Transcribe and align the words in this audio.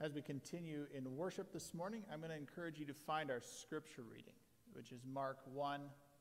As 0.00 0.14
we 0.14 0.22
continue 0.22 0.86
in 0.96 1.16
worship 1.16 1.52
this 1.52 1.74
morning, 1.74 2.04
I'm 2.12 2.20
going 2.20 2.30
to 2.30 2.36
encourage 2.36 2.78
you 2.78 2.86
to 2.86 2.94
find 2.94 3.32
our 3.32 3.40
scripture 3.40 4.02
reading, 4.08 4.34
which 4.72 4.92
is 4.92 5.00
Mark 5.12 5.38
1, 5.52 5.80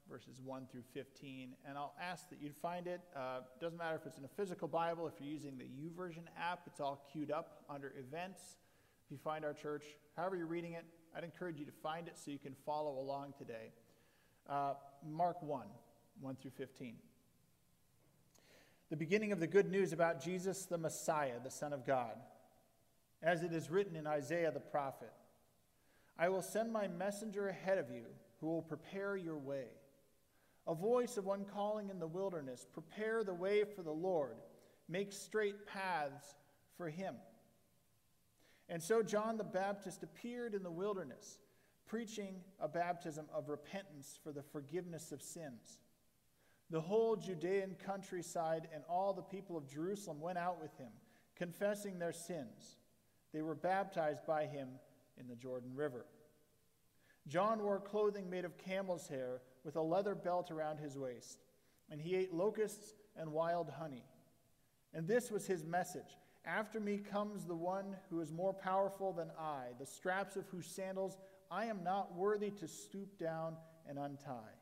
verses 0.09 0.41
1 0.43 0.65
through 0.71 0.81
15. 0.95 1.53
And 1.63 1.77
I'll 1.77 1.93
ask 2.01 2.27
that 2.31 2.41
you'd 2.41 2.55
find 2.55 2.87
it. 2.87 3.01
Uh, 3.15 3.41
doesn't 3.61 3.77
matter 3.77 3.95
if 3.95 4.07
it's 4.07 4.17
in 4.17 4.25
a 4.25 4.29
physical 4.29 4.67
Bible, 4.67 5.07
if 5.07 5.13
you're 5.19 5.31
using 5.31 5.59
the 5.59 5.65
YouVersion 5.65 6.23
app, 6.41 6.61
it's 6.65 6.79
all 6.79 7.05
queued 7.13 7.29
up 7.29 7.65
under 7.69 7.93
events. 7.99 8.41
If 9.05 9.11
you 9.11 9.17
find 9.17 9.45
our 9.45 9.53
church, 9.53 9.83
however 10.15 10.35
you're 10.35 10.47
reading 10.47 10.73
it, 10.73 10.85
I'd 11.15 11.23
encourage 11.23 11.59
you 11.59 11.65
to 11.65 11.71
find 11.71 12.07
it 12.07 12.17
so 12.17 12.31
you 12.31 12.39
can 12.39 12.55
follow 12.65 12.97
along 12.99 13.35
today. 13.37 13.73
Uh, 14.49 14.73
Mark 15.07 15.43
1, 15.43 15.67
1 16.21 16.35
through 16.41 16.51
15. 16.57 16.95
The 18.89 18.97
beginning 18.97 19.31
of 19.33 19.39
the 19.39 19.45
good 19.45 19.69
news 19.69 19.93
about 19.93 20.19
Jesus 20.19 20.65
the 20.65 20.79
Messiah, 20.79 21.33
the 21.43 21.51
Son 21.51 21.73
of 21.73 21.85
God 21.85 22.15
as 23.21 23.43
it 23.43 23.53
is 23.53 23.69
written 23.69 23.95
in 23.95 24.07
Isaiah 24.07 24.51
the 24.51 24.59
prophet 24.59 25.11
I 26.19 26.29
will 26.29 26.41
send 26.41 26.71
my 26.73 26.87
messenger 26.87 27.47
ahead 27.47 27.77
of 27.77 27.91
you 27.91 28.05
who 28.39 28.47
will 28.47 28.61
prepare 28.61 29.15
your 29.15 29.37
way. 29.37 29.65
A 30.65 30.73
voice 30.73 31.17
of 31.17 31.25
one 31.25 31.45
calling 31.45 31.89
in 31.89 31.99
the 31.99 32.07
wilderness, 32.07 32.65
prepare 32.73 33.23
the 33.23 33.33
way 33.33 33.63
for 33.63 33.83
the 33.83 33.91
Lord, 33.91 34.35
make 34.89 35.13
straight 35.13 35.67
paths 35.67 36.35
for 36.75 36.89
him. 36.89 37.15
And 38.67 38.81
so 38.81 39.01
John 39.01 39.37
the 39.37 39.43
Baptist 39.43 40.03
appeared 40.03 40.53
in 40.53 40.63
the 40.63 40.71
wilderness, 40.71 41.39
preaching 41.85 42.41
a 42.59 42.67
baptism 42.67 43.27
of 43.33 43.47
repentance 43.47 44.19
for 44.21 44.31
the 44.31 44.43
forgiveness 44.43 45.11
of 45.11 45.21
sins. 45.21 45.79
The 46.69 46.81
whole 46.81 47.15
Judean 47.15 47.77
countryside 47.85 48.67
and 48.73 48.83
all 48.89 49.13
the 49.13 49.21
people 49.21 49.55
of 49.55 49.71
Jerusalem 49.71 50.19
went 50.19 50.37
out 50.37 50.61
with 50.61 50.75
him, 50.77 50.91
confessing 51.35 51.97
their 51.97 52.11
sins. 52.11 52.75
They 53.33 53.41
were 53.41 53.55
baptized 53.55 54.25
by 54.25 54.45
him 54.45 54.69
in 55.19 55.27
the 55.27 55.35
Jordan 55.35 55.71
River. 55.75 56.05
John 57.27 57.61
wore 57.61 57.79
clothing 57.79 58.29
made 58.29 58.45
of 58.45 58.57
camel's 58.57 59.07
hair 59.07 59.41
with 59.63 59.75
a 59.75 59.81
leather 59.81 60.15
belt 60.15 60.49
around 60.49 60.79
his 60.79 60.97
waist, 60.97 61.43
and 61.89 61.99
he 61.99 62.15
ate 62.15 62.33
locusts 62.33 62.93
and 63.17 63.31
wild 63.31 63.69
honey. 63.69 64.05
And 64.93 65.07
this 65.07 65.29
was 65.29 65.45
his 65.45 65.65
message 65.65 66.17
After 66.45 66.79
me 66.79 66.97
comes 66.97 67.45
the 67.45 67.55
one 67.55 67.97
who 68.09 68.21
is 68.21 68.31
more 68.31 68.53
powerful 68.53 69.11
than 69.11 69.29
I, 69.37 69.73
the 69.79 69.85
straps 69.85 70.37
of 70.37 70.47
whose 70.47 70.65
sandals 70.65 71.17
I 71.51 71.65
am 71.65 71.83
not 71.83 72.15
worthy 72.15 72.51
to 72.51 72.67
stoop 72.67 73.17
down 73.19 73.57
and 73.87 73.99
untie. 73.99 74.55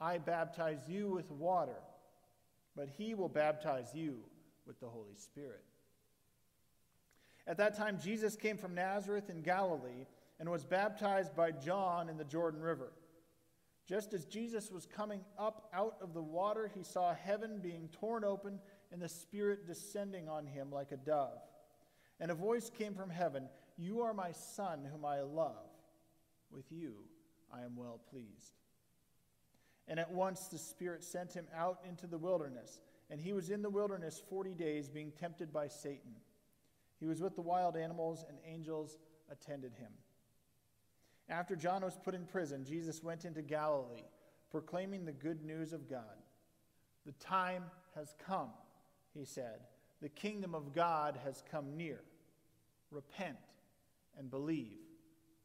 I 0.00 0.18
baptize 0.18 0.88
you 0.88 1.10
with 1.10 1.30
water, 1.30 1.76
but 2.74 2.88
he 2.88 3.14
will 3.14 3.28
baptize 3.28 3.94
you 3.94 4.18
with 4.66 4.80
the 4.80 4.88
Holy 4.88 5.14
Spirit. 5.16 5.64
At 7.46 7.56
that 7.58 7.76
time, 7.76 7.98
Jesus 8.02 8.36
came 8.36 8.56
from 8.56 8.74
Nazareth 8.74 9.30
in 9.30 9.42
Galilee 9.42 10.06
and 10.38 10.48
was 10.48 10.64
baptized 10.64 11.34
by 11.34 11.50
John 11.50 12.08
in 12.08 12.16
the 12.16 12.24
Jordan 12.24 12.60
River. 12.60 12.92
Just 13.86 14.14
as 14.14 14.24
Jesus 14.24 14.70
was 14.70 14.86
coming 14.86 15.20
up 15.38 15.68
out 15.74 15.96
of 16.00 16.14
the 16.14 16.22
water, 16.22 16.70
he 16.72 16.82
saw 16.82 17.12
heaven 17.12 17.58
being 17.60 17.88
torn 18.00 18.24
open 18.24 18.60
and 18.92 19.02
the 19.02 19.08
Spirit 19.08 19.66
descending 19.66 20.28
on 20.28 20.46
him 20.46 20.70
like 20.70 20.92
a 20.92 20.96
dove. 20.96 21.40
And 22.20 22.30
a 22.30 22.34
voice 22.34 22.70
came 22.70 22.94
from 22.94 23.10
heaven 23.10 23.48
You 23.76 24.02
are 24.02 24.14
my 24.14 24.32
Son, 24.32 24.86
whom 24.90 25.04
I 25.04 25.20
love. 25.22 25.56
With 26.52 26.70
you 26.70 26.94
I 27.52 27.62
am 27.62 27.76
well 27.76 28.00
pleased. 28.10 28.54
And 29.88 29.98
at 29.98 30.12
once 30.12 30.46
the 30.46 30.58
Spirit 30.58 31.02
sent 31.02 31.32
him 31.32 31.46
out 31.54 31.80
into 31.88 32.06
the 32.06 32.18
wilderness, 32.18 32.80
and 33.10 33.20
he 33.20 33.32
was 33.32 33.50
in 33.50 33.62
the 33.62 33.70
wilderness 33.70 34.22
forty 34.30 34.54
days, 34.54 34.88
being 34.88 35.10
tempted 35.10 35.52
by 35.52 35.66
Satan. 35.66 36.14
He 37.00 37.06
was 37.06 37.22
with 37.22 37.34
the 37.34 37.42
wild 37.42 37.76
animals, 37.76 38.24
and 38.28 38.38
angels 38.46 38.98
attended 39.30 39.72
him. 39.74 39.90
After 41.28 41.56
John 41.56 41.82
was 41.82 41.98
put 42.04 42.14
in 42.14 42.26
prison, 42.26 42.64
Jesus 42.64 43.02
went 43.02 43.24
into 43.24 43.40
Galilee, 43.40 44.04
proclaiming 44.50 45.04
the 45.04 45.12
good 45.12 45.42
news 45.44 45.72
of 45.72 45.88
God. 45.88 46.02
The 47.06 47.12
time 47.12 47.64
has 47.94 48.14
come, 48.26 48.50
he 49.14 49.24
said. 49.24 49.60
The 50.02 50.08
kingdom 50.08 50.54
of 50.54 50.74
God 50.74 51.18
has 51.24 51.42
come 51.50 51.76
near. 51.76 52.00
Repent 52.90 53.38
and 54.18 54.30
believe 54.30 54.78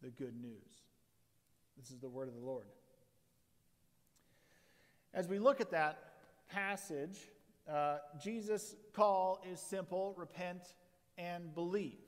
the 0.02 0.10
good 0.10 0.36
news. 0.42 0.84
This 1.78 1.92
is 1.92 2.00
the 2.00 2.10
word 2.10 2.28
of 2.28 2.34
the 2.34 2.40
Lord. 2.40 2.66
As 5.14 5.28
we 5.28 5.40
look 5.40 5.62
at 5.62 5.72
that 5.72 6.00
passage, 6.50 7.20
uh, 7.72 7.98
Jesus' 8.22 8.76
call 8.94 9.42
is 9.50 9.60
simple 9.60 10.14
repent 10.18 10.74
and 11.18 11.53
believe. 11.53 12.00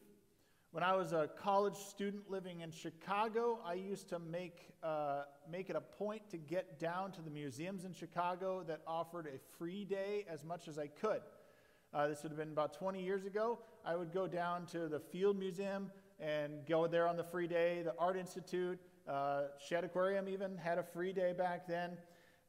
When 0.72 0.84
I 0.84 0.96
was 0.96 1.14
a 1.14 1.30
college 1.40 1.78
student 1.78 2.30
living 2.30 2.62
in 2.62 2.72
Chicago, 2.72 3.60
I 3.66 3.74
used 3.74 4.10
to 4.10 4.20
make, 4.20 4.74
uh, 4.84 5.24
make 5.50 5.70
it 5.70 5.76
a 5.76 5.82
point 5.82 6.30
to 6.32 6.38
get 6.38 6.80
down 6.80 7.12
to 7.14 7.22
the 7.22 7.32
museums 7.32 7.86
in 7.86 7.94
Chicago 7.94 8.64
that 8.68 8.82
offered 8.86 9.28
a 9.28 9.40
free 9.58 9.86
day 9.86 10.26
as 10.30 10.44
much 10.44 10.68
as 10.68 10.78
I 10.78 10.88
could. 10.88 11.22
Uh, 11.94 12.08
this 12.08 12.22
would 12.22 12.30
have 12.30 12.38
been 12.38 12.52
about 12.52 12.74
20 12.74 13.02
years 13.02 13.26
ago. 13.26 13.60
I 13.86 13.96
would 13.96 14.12
go 14.12 14.28
down 14.28 14.66
to 14.68 14.88
the 14.88 15.00
Field 15.00 15.40
Museum 15.40 15.90
and 16.20 16.66
go 16.68 16.86
there 16.86 17.08
on 17.08 17.16
the 17.16 17.24
free 17.24 17.48
day. 17.48 17.82
The 17.82 17.96
Art 17.98 18.18
Institute, 18.18 18.80
uh, 19.08 19.44
Shedd 19.66 19.86
Aquarium 19.86 20.28
even 20.28 20.58
had 20.58 20.78
a 20.78 20.84
free 20.84 21.14
day 21.14 21.34
back 21.34 21.66
then. 21.66 21.98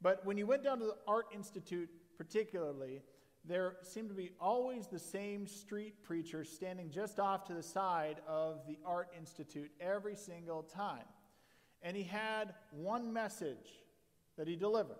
But 0.02 0.25
when 0.26 0.36
you 0.36 0.46
went 0.46 0.64
down 0.64 0.80
to 0.80 0.86
the 0.86 0.96
Art 1.06 1.26
Institute, 1.32 1.88
particularly, 2.16 3.02
there 3.48 3.76
seemed 3.82 4.10
to 4.10 4.14
be 4.14 4.31
always 4.41 4.86
the 4.86 4.98
same 4.98 5.47
street 5.47 6.03
preacher 6.03 6.44
standing 6.44 6.91
just 6.91 7.19
off 7.19 7.44
to 7.47 7.54
the 7.54 7.62
side 7.62 8.16
of 8.28 8.60
the 8.69 8.78
Art 8.84 9.09
Institute 9.19 9.70
every 9.81 10.14
single 10.14 10.62
time. 10.62 11.04
And 11.82 11.97
he 11.97 12.03
had 12.03 12.54
one 12.70 13.12
message 13.12 13.82
that 14.37 14.47
he 14.47 14.56
delivered. 14.56 14.98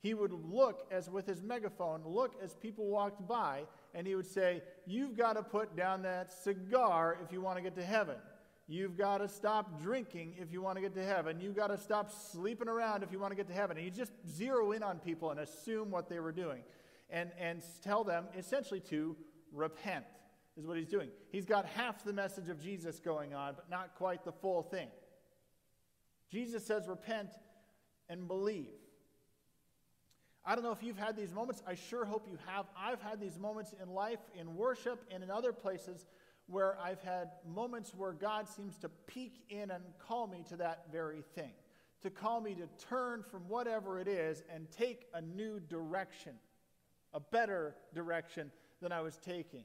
He 0.00 0.14
would 0.14 0.32
look 0.32 0.86
as 0.92 1.10
with 1.10 1.26
his 1.26 1.42
megaphone, 1.42 2.02
look 2.04 2.34
as 2.42 2.54
people 2.54 2.86
walked 2.86 3.26
by, 3.26 3.64
and 3.94 4.06
he 4.06 4.14
would 4.14 4.26
say, 4.26 4.62
You've 4.86 5.16
got 5.16 5.32
to 5.32 5.42
put 5.42 5.76
down 5.76 6.02
that 6.02 6.32
cigar 6.32 7.18
if 7.24 7.32
you 7.32 7.40
want 7.40 7.56
to 7.56 7.62
get 7.62 7.74
to 7.74 7.84
heaven. 7.84 8.16
You've 8.68 8.96
got 8.96 9.18
to 9.18 9.28
stop 9.28 9.80
drinking 9.80 10.34
if 10.38 10.52
you 10.52 10.60
want 10.60 10.76
to 10.76 10.82
get 10.82 10.94
to 10.94 11.04
heaven. 11.04 11.40
You've 11.40 11.56
got 11.56 11.68
to 11.68 11.78
stop 11.78 12.12
sleeping 12.12 12.68
around 12.68 13.02
if 13.02 13.10
you 13.10 13.18
want 13.18 13.32
to 13.32 13.36
get 13.36 13.48
to 13.48 13.54
heaven. 13.54 13.78
And 13.78 13.84
he 13.84 13.90
just 13.90 14.12
zero 14.28 14.72
in 14.72 14.82
on 14.82 14.98
people 14.98 15.30
and 15.30 15.40
assume 15.40 15.90
what 15.90 16.08
they 16.08 16.20
were 16.20 16.32
doing 16.32 16.62
and, 17.10 17.30
and 17.38 17.62
tell 17.82 18.04
them 18.04 18.26
essentially 18.36 18.80
to 18.80 19.16
repent, 19.52 20.04
is 20.56 20.66
what 20.66 20.76
he's 20.76 20.88
doing. 20.88 21.08
He's 21.30 21.46
got 21.46 21.64
half 21.66 22.04
the 22.04 22.12
message 22.12 22.48
of 22.48 22.62
Jesus 22.62 23.00
going 23.00 23.34
on, 23.34 23.54
but 23.54 23.70
not 23.70 23.94
quite 23.94 24.24
the 24.24 24.32
full 24.32 24.62
thing. 24.62 24.88
Jesus 26.30 26.66
says, 26.66 26.86
repent 26.86 27.30
and 28.08 28.28
believe. 28.28 28.66
I 30.44 30.54
don't 30.54 30.64
know 30.64 30.72
if 30.72 30.82
you've 30.82 30.98
had 30.98 31.16
these 31.16 31.32
moments. 31.32 31.62
I 31.66 31.74
sure 31.74 32.04
hope 32.04 32.26
you 32.30 32.38
have. 32.46 32.66
I've 32.76 33.02
had 33.02 33.20
these 33.20 33.38
moments 33.38 33.74
in 33.82 33.90
life, 33.90 34.20
in 34.38 34.56
worship, 34.56 35.04
and 35.10 35.22
in 35.22 35.30
other 35.30 35.52
places 35.52 36.06
where 36.46 36.78
I've 36.82 37.02
had 37.02 37.32
moments 37.46 37.94
where 37.94 38.12
God 38.12 38.48
seems 38.48 38.76
to 38.78 38.88
peek 38.88 39.42
in 39.50 39.70
and 39.70 39.84
call 39.98 40.26
me 40.26 40.44
to 40.48 40.56
that 40.56 40.86
very 40.90 41.22
thing, 41.34 41.52
to 42.02 42.08
call 42.08 42.40
me 42.40 42.54
to 42.54 42.66
turn 42.86 43.22
from 43.22 43.46
whatever 43.48 44.00
it 44.00 44.08
is 44.08 44.42
and 44.52 44.70
take 44.70 45.06
a 45.12 45.20
new 45.20 45.60
direction 45.60 46.32
a 47.14 47.20
better 47.20 47.74
direction 47.94 48.50
than 48.80 48.92
I 48.92 49.00
was 49.00 49.18
taking. 49.18 49.64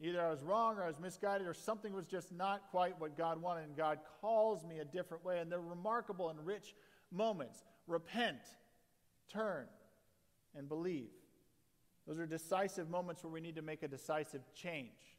Either 0.00 0.22
I 0.22 0.30
was 0.30 0.42
wrong 0.42 0.78
or 0.78 0.84
I 0.84 0.86
was 0.86 0.98
misguided 0.98 1.46
or 1.46 1.52
something 1.52 1.92
was 1.92 2.06
just 2.06 2.32
not 2.32 2.62
quite 2.70 2.98
what 2.98 3.18
God 3.18 3.40
wanted, 3.40 3.64
and 3.64 3.76
God 3.76 3.98
calls 4.20 4.64
me 4.64 4.78
a 4.78 4.84
different 4.84 5.24
way. 5.24 5.40
And 5.40 5.52
they're 5.52 5.60
remarkable 5.60 6.30
and 6.30 6.44
rich 6.44 6.74
moments. 7.12 7.64
Repent, 7.86 8.38
turn, 9.30 9.66
and 10.56 10.68
believe. 10.68 11.10
Those 12.06 12.18
are 12.18 12.26
decisive 12.26 12.88
moments 12.88 13.22
where 13.22 13.32
we 13.32 13.42
need 13.42 13.56
to 13.56 13.62
make 13.62 13.82
a 13.82 13.88
decisive 13.88 14.40
change. 14.54 15.18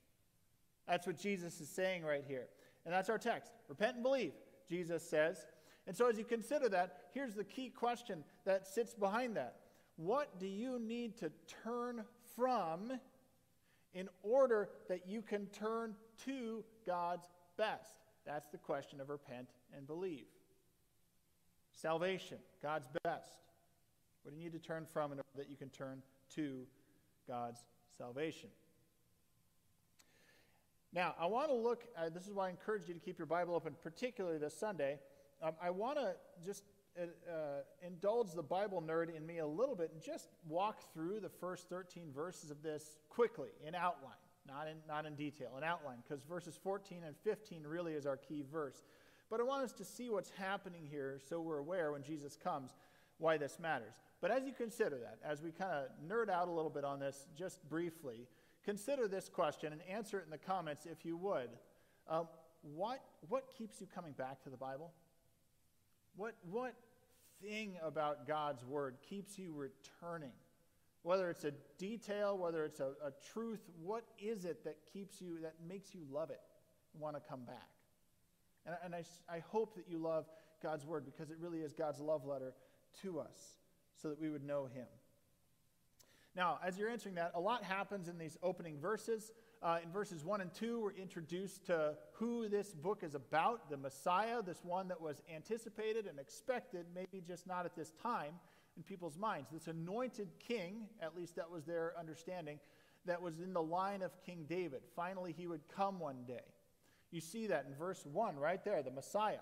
That's 0.87 1.05
what 1.05 1.17
Jesus 1.17 1.61
is 1.61 1.69
saying 1.69 2.03
right 2.03 2.23
here. 2.27 2.47
And 2.83 2.93
that's 2.93 3.09
our 3.09 3.19
text. 3.19 3.51
Repent 3.69 3.95
and 3.95 4.03
believe, 4.03 4.33
Jesus 4.67 5.07
says. 5.07 5.45
And 5.85 5.95
so, 5.95 6.09
as 6.09 6.17
you 6.17 6.23
consider 6.23 6.69
that, 6.69 7.03
here's 7.13 7.35
the 7.35 7.43
key 7.43 7.69
question 7.69 8.23
that 8.45 8.67
sits 8.67 8.95
behind 8.95 9.35
that 9.37 9.55
what 9.95 10.39
do 10.39 10.47
you 10.47 10.79
need 10.79 11.17
to 11.17 11.31
turn 11.63 12.03
from 12.35 12.91
in 13.93 14.09
order 14.23 14.69
that 14.87 15.07
you 15.07 15.21
can 15.21 15.47
turn 15.47 15.95
to 16.25 16.63
God's 16.85 17.27
best? 17.57 17.95
That's 18.25 18.47
the 18.47 18.57
question 18.57 19.01
of 19.01 19.09
repent 19.09 19.49
and 19.75 19.85
believe. 19.85 20.25
Salvation, 21.73 22.37
God's 22.61 22.87
best. 23.03 23.37
What 24.23 24.31
do 24.31 24.37
you 24.37 24.43
need 24.43 24.53
to 24.53 24.59
turn 24.59 24.85
from 24.85 25.11
in 25.11 25.17
order 25.17 25.29
that 25.37 25.49
you 25.49 25.57
can 25.57 25.69
turn 25.69 26.01
to 26.35 26.65
God's 27.27 27.63
salvation? 27.97 28.49
Now, 30.93 31.15
I 31.19 31.25
want 31.25 31.47
to 31.47 31.55
look, 31.55 31.85
uh, 31.97 32.09
this 32.09 32.27
is 32.27 32.33
why 32.33 32.47
I 32.47 32.49
encourage 32.49 32.87
you 32.87 32.93
to 32.93 32.99
keep 32.99 33.17
your 33.17 33.25
Bible 33.25 33.55
open, 33.55 33.75
particularly 33.81 34.37
this 34.37 34.53
Sunday. 34.53 34.99
Um, 35.41 35.53
I 35.61 35.69
want 35.69 35.97
to 35.97 36.15
just 36.45 36.63
uh, 36.99 37.63
indulge 37.85 38.33
the 38.33 38.43
Bible 38.43 38.81
nerd 38.81 39.15
in 39.15 39.25
me 39.25 39.39
a 39.39 39.47
little 39.47 39.75
bit 39.75 39.91
and 39.93 40.01
just 40.01 40.27
walk 40.47 40.93
through 40.93 41.19
the 41.19 41.29
first 41.29 41.69
13 41.69 42.11
verses 42.13 42.51
of 42.51 42.61
this 42.61 42.97
quickly 43.09 43.49
in 43.65 43.75
outline. 43.75 44.11
not 44.47 44.67
in, 44.67 44.77
not 44.87 45.05
in 45.05 45.15
detail, 45.15 45.51
an 45.57 45.63
outline, 45.63 45.97
because 46.03 46.23
verses 46.23 46.59
14 46.61 47.03
and 47.05 47.15
15 47.23 47.63
really 47.63 47.93
is 47.93 48.05
our 48.05 48.17
key 48.17 48.43
verse. 48.51 48.83
But 49.29 49.39
I 49.39 49.43
want 49.43 49.63
us 49.63 49.71
to 49.73 49.85
see 49.85 50.09
what's 50.09 50.31
happening 50.31 50.85
here 50.89 51.19
so 51.29 51.39
we're 51.39 51.59
aware 51.59 51.91
when 51.91 52.03
Jesus 52.03 52.35
comes 52.35 52.75
why 53.17 53.37
this 53.37 53.59
matters. 53.59 53.93
But 54.19 54.31
as 54.31 54.45
you 54.45 54.51
consider 54.51 54.97
that, 54.97 55.19
as 55.23 55.41
we 55.41 55.51
kind 55.51 55.71
of 55.71 55.85
nerd 56.05 56.29
out 56.29 56.47
a 56.47 56.51
little 56.51 56.69
bit 56.69 56.83
on 56.83 56.99
this 56.99 57.27
just 57.37 57.67
briefly, 57.69 58.27
consider 58.65 59.07
this 59.07 59.29
question 59.29 59.71
and 59.71 59.81
answer 59.89 60.19
it 60.19 60.25
in 60.25 60.31
the 60.31 60.37
comments 60.37 60.85
if 60.85 61.05
you 61.05 61.15
would. 61.17 61.49
Um, 62.09 62.27
what, 62.61 63.01
what 63.29 63.45
keeps 63.57 63.79
you 63.79 63.87
coming 63.93 64.11
back 64.13 64.43
to 64.43 64.49
the 64.49 64.57
Bible? 64.57 64.91
What, 66.15 66.35
what 66.49 66.73
thing 67.41 67.77
about 67.83 68.27
God's 68.27 68.63
Word 68.63 68.97
keeps 69.09 69.37
you 69.37 69.53
returning? 69.53 70.33
Whether 71.03 71.29
it's 71.29 71.43
a 71.43 71.53
detail, 71.77 72.37
whether 72.37 72.63
it's 72.63 72.79
a, 72.79 72.91
a 73.03 73.11
truth, 73.33 73.61
what 73.81 74.03
is 74.19 74.45
it 74.45 74.63
that 74.65 74.77
keeps 74.93 75.21
you, 75.21 75.39
that 75.41 75.55
makes 75.67 75.95
you 75.95 76.01
love 76.11 76.29
it, 76.29 76.41
want 76.99 77.15
to 77.15 77.21
come 77.27 77.43
back? 77.45 77.69
And, 78.65 78.75
and 78.83 78.95
I, 78.95 79.03
I 79.33 79.39
hope 79.39 79.75
that 79.75 79.85
you 79.89 79.97
love 79.97 80.25
God's 80.61 80.85
Word 80.85 81.05
because 81.05 81.31
it 81.31 81.37
really 81.39 81.59
is 81.59 81.73
God's 81.73 81.99
love 81.99 82.25
letter 82.25 82.53
to 83.01 83.19
us 83.19 83.55
so 83.95 84.09
that 84.09 84.19
we 84.19 84.29
would 84.29 84.43
know 84.43 84.65
Him. 84.65 84.87
Now, 86.35 86.59
as 86.63 86.77
you're 86.77 86.89
answering 86.89 87.15
that, 87.15 87.31
a 87.35 87.39
lot 87.39 87.63
happens 87.63 88.07
in 88.07 88.17
these 88.17 88.37
opening 88.41 88.79
verses. 88.79 89.31
Uh, 89.63 89.77
in 89.83 89.91
verses 89.91 90.25
1 90.25 90.41
and 90.41 90.51
2, 90.55 90.79
we're 90.79 90.91
introduced 90.93 91.67
to 91.67 91.93
who 92.13 92.49
this 92.49 92.73
book 92.73 93.03
is 93.03 93.13
about 93.13 93.69
the 93.69 93.77
Messiah, 93.77 94.41
this 94.41 94.63
one 94.63 94.87
that 94.87 94.99
was 94.99 95.21
anticipated 95.33 96.07
and 96.07 96.17
expected, 96.17 96.87
maybe 96.95 97.21
just 97.21 97.45
not 97.45 97.63
at 97.65 97.75
this 97.75 97.91
time 98.01 98.33
in 98.75 98.81
people's 98.81 99.19
minds. 99.19 99.49
This 99.51 99.67
anointed 99.67 100.29
king, 100.39 100.87
at 100.99 101.15
least 101.15 101.35
that 101.35 101.51
was 101.51 101.63
their 101.63 101.93
understanding, 101.99 102.59
that 103.05 103.21
was 103.21 103.39
in 103.39 103.53
the 103.53 103.61
line 103.61 104.01
of 104.01 104.11
King 104.25 104.47
David. 104.49 104.81
Finally, 104.95 105.35
he 105.37 105.45
would 105.45 105.61
come 105.67 105.99
one 105.99 106.23
day. 106.27 106.45
You 107.11 107.21
see 107.21 107.45
that 107.47 107.65
in 107.69 107.75
verse 107.75 108.03
1 108.03 108.37
right 108.37 108.63
there, 108.65 108.81
the 108.81 108.89
Messiah, 108.89 109.41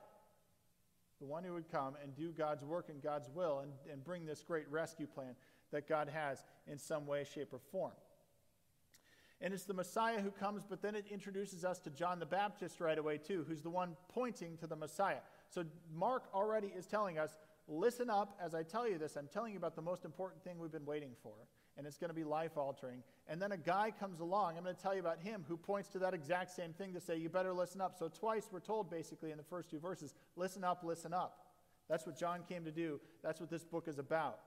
the 1.22 1.28
one 1.28 1.46
who 1.46 1.54
would 1.54 1.72
come 1.72 1.96
and 2.04 2.14
do 2.14 2.34
God's 2.34 2.66
work 2.66 2.90
and 2.90 3.02
God's 3.02 3.30
will 3.34 3.60
and, 3.60 3.72
and 3.90 4.04
bring 4.04 4.26
this 4.26 4.44
great 4.44 4.70
rescue 4.70 5.08
plan 5.08 5.36
that 5.72 5.88
God 5.88 6.10
has 6.10 6.44
in 6.68 6.78
some 6.78 7.08
way, 7.08 7.24
shape, 7.24 7.54
or 7.54 7.60
form. 7.72 7.94
And 9.42 9.54
it's 9.54 9.64
the 9.64 9.74
Messiah 9.74 10.20
who 10.20 10.32
comes, 10.32 10.64
but 10.70 10.82
then 10.82 10.96
it 10.96 11.06
introduces 11.10 11.64
us 11.64 11.80
to 11.80 11.90
John 11.90 12.20
the 12.20 12.26
Baptist 12.26 12.82
right 12.82 12.98
away, 12.98 13.18
too, 13.18 13.46
who's 13.48 13.62
the 13.62 13.70
one 13.70 13.96
pointing 14.10 14.58
to 14.58 14.68
the 14.68 14.76
Messiah. 14.76 15.20
So 15.50 15.64
Mark 15.96 16.24
already 16.34 16.68
is 16.68 16.86
telling 16.86 17.18
us 17.18 17.38
listen 17.70 18.10
up 18.10 18.38
as 18.44 18.54
I 18.54 18.64
tell 18.64 18.88
you 18.88 18.98
this. 18.98 19.16
I'm 19.16 19.30
telling 19.32 19.54
you 19.54 19.58
about 19.58 19.76
the 19.76 19.82
most 19.82 20.04
important 20.04 20.44
thing 20.44 20.60
we've 20.60 20.72
been 20.72 20.86
waiting 20.86 21.12
for, 21.24 21.34
and 21.78 21.88
it's 21.88 21.98
going 21.98 22.10
to 22.10 22.16
be 22.16 22.24
life 22.24 22.58
altering. 22.58 23.04
And 23.28 23.42
then 23.42 23.52
a 23.52 23.58
guy 23.58 23.94
comes 23.98 24.20
along, 24.20 24.58
I'm 24.58 24.64
going 24.64 24.76
to 24.76 24.82
tell 24.82 24.94
you 24.94 25.00
about 25.00 25.20
him, 25.20 25.46
who 25.48 25.56
points 25.56 25.88
to 25.90 26.00
that 26.00 26.14
exact 26.14 26.52
same 26.52 26.74
thing 26.74 26.94
to 26.94 27.00
say, 27.00 27.16
You 27.16 27.30
better 27.30 27.54
listen 27.54 27.80
up. 27.80 27.96
So 27.98 28.10
twice 28.10 28.50
we're 28.52 28.60
told, 28.60 28.90
basically, 28.90 29.32
in 29.32 29.38
the 29.38 29.44
first 29.44 29.70
two 29.70 29.80
verses, 29.80 30.16
listen 30.36 30.64
up, 30.64 30.84
listen 30.84 31.14
up. 31.14 31.46
That's 31.88 32.06
what 32.06 32.18
John 32.18 32.42
came 32.48 32.66
to 32.66 32.72
do. 32.72 33.00
That's 33.24 33.40
what 33.40 33.50
this 33.50 33.64
book 33.64 33.88
is 33.88 34.00
about. 34.00 34.40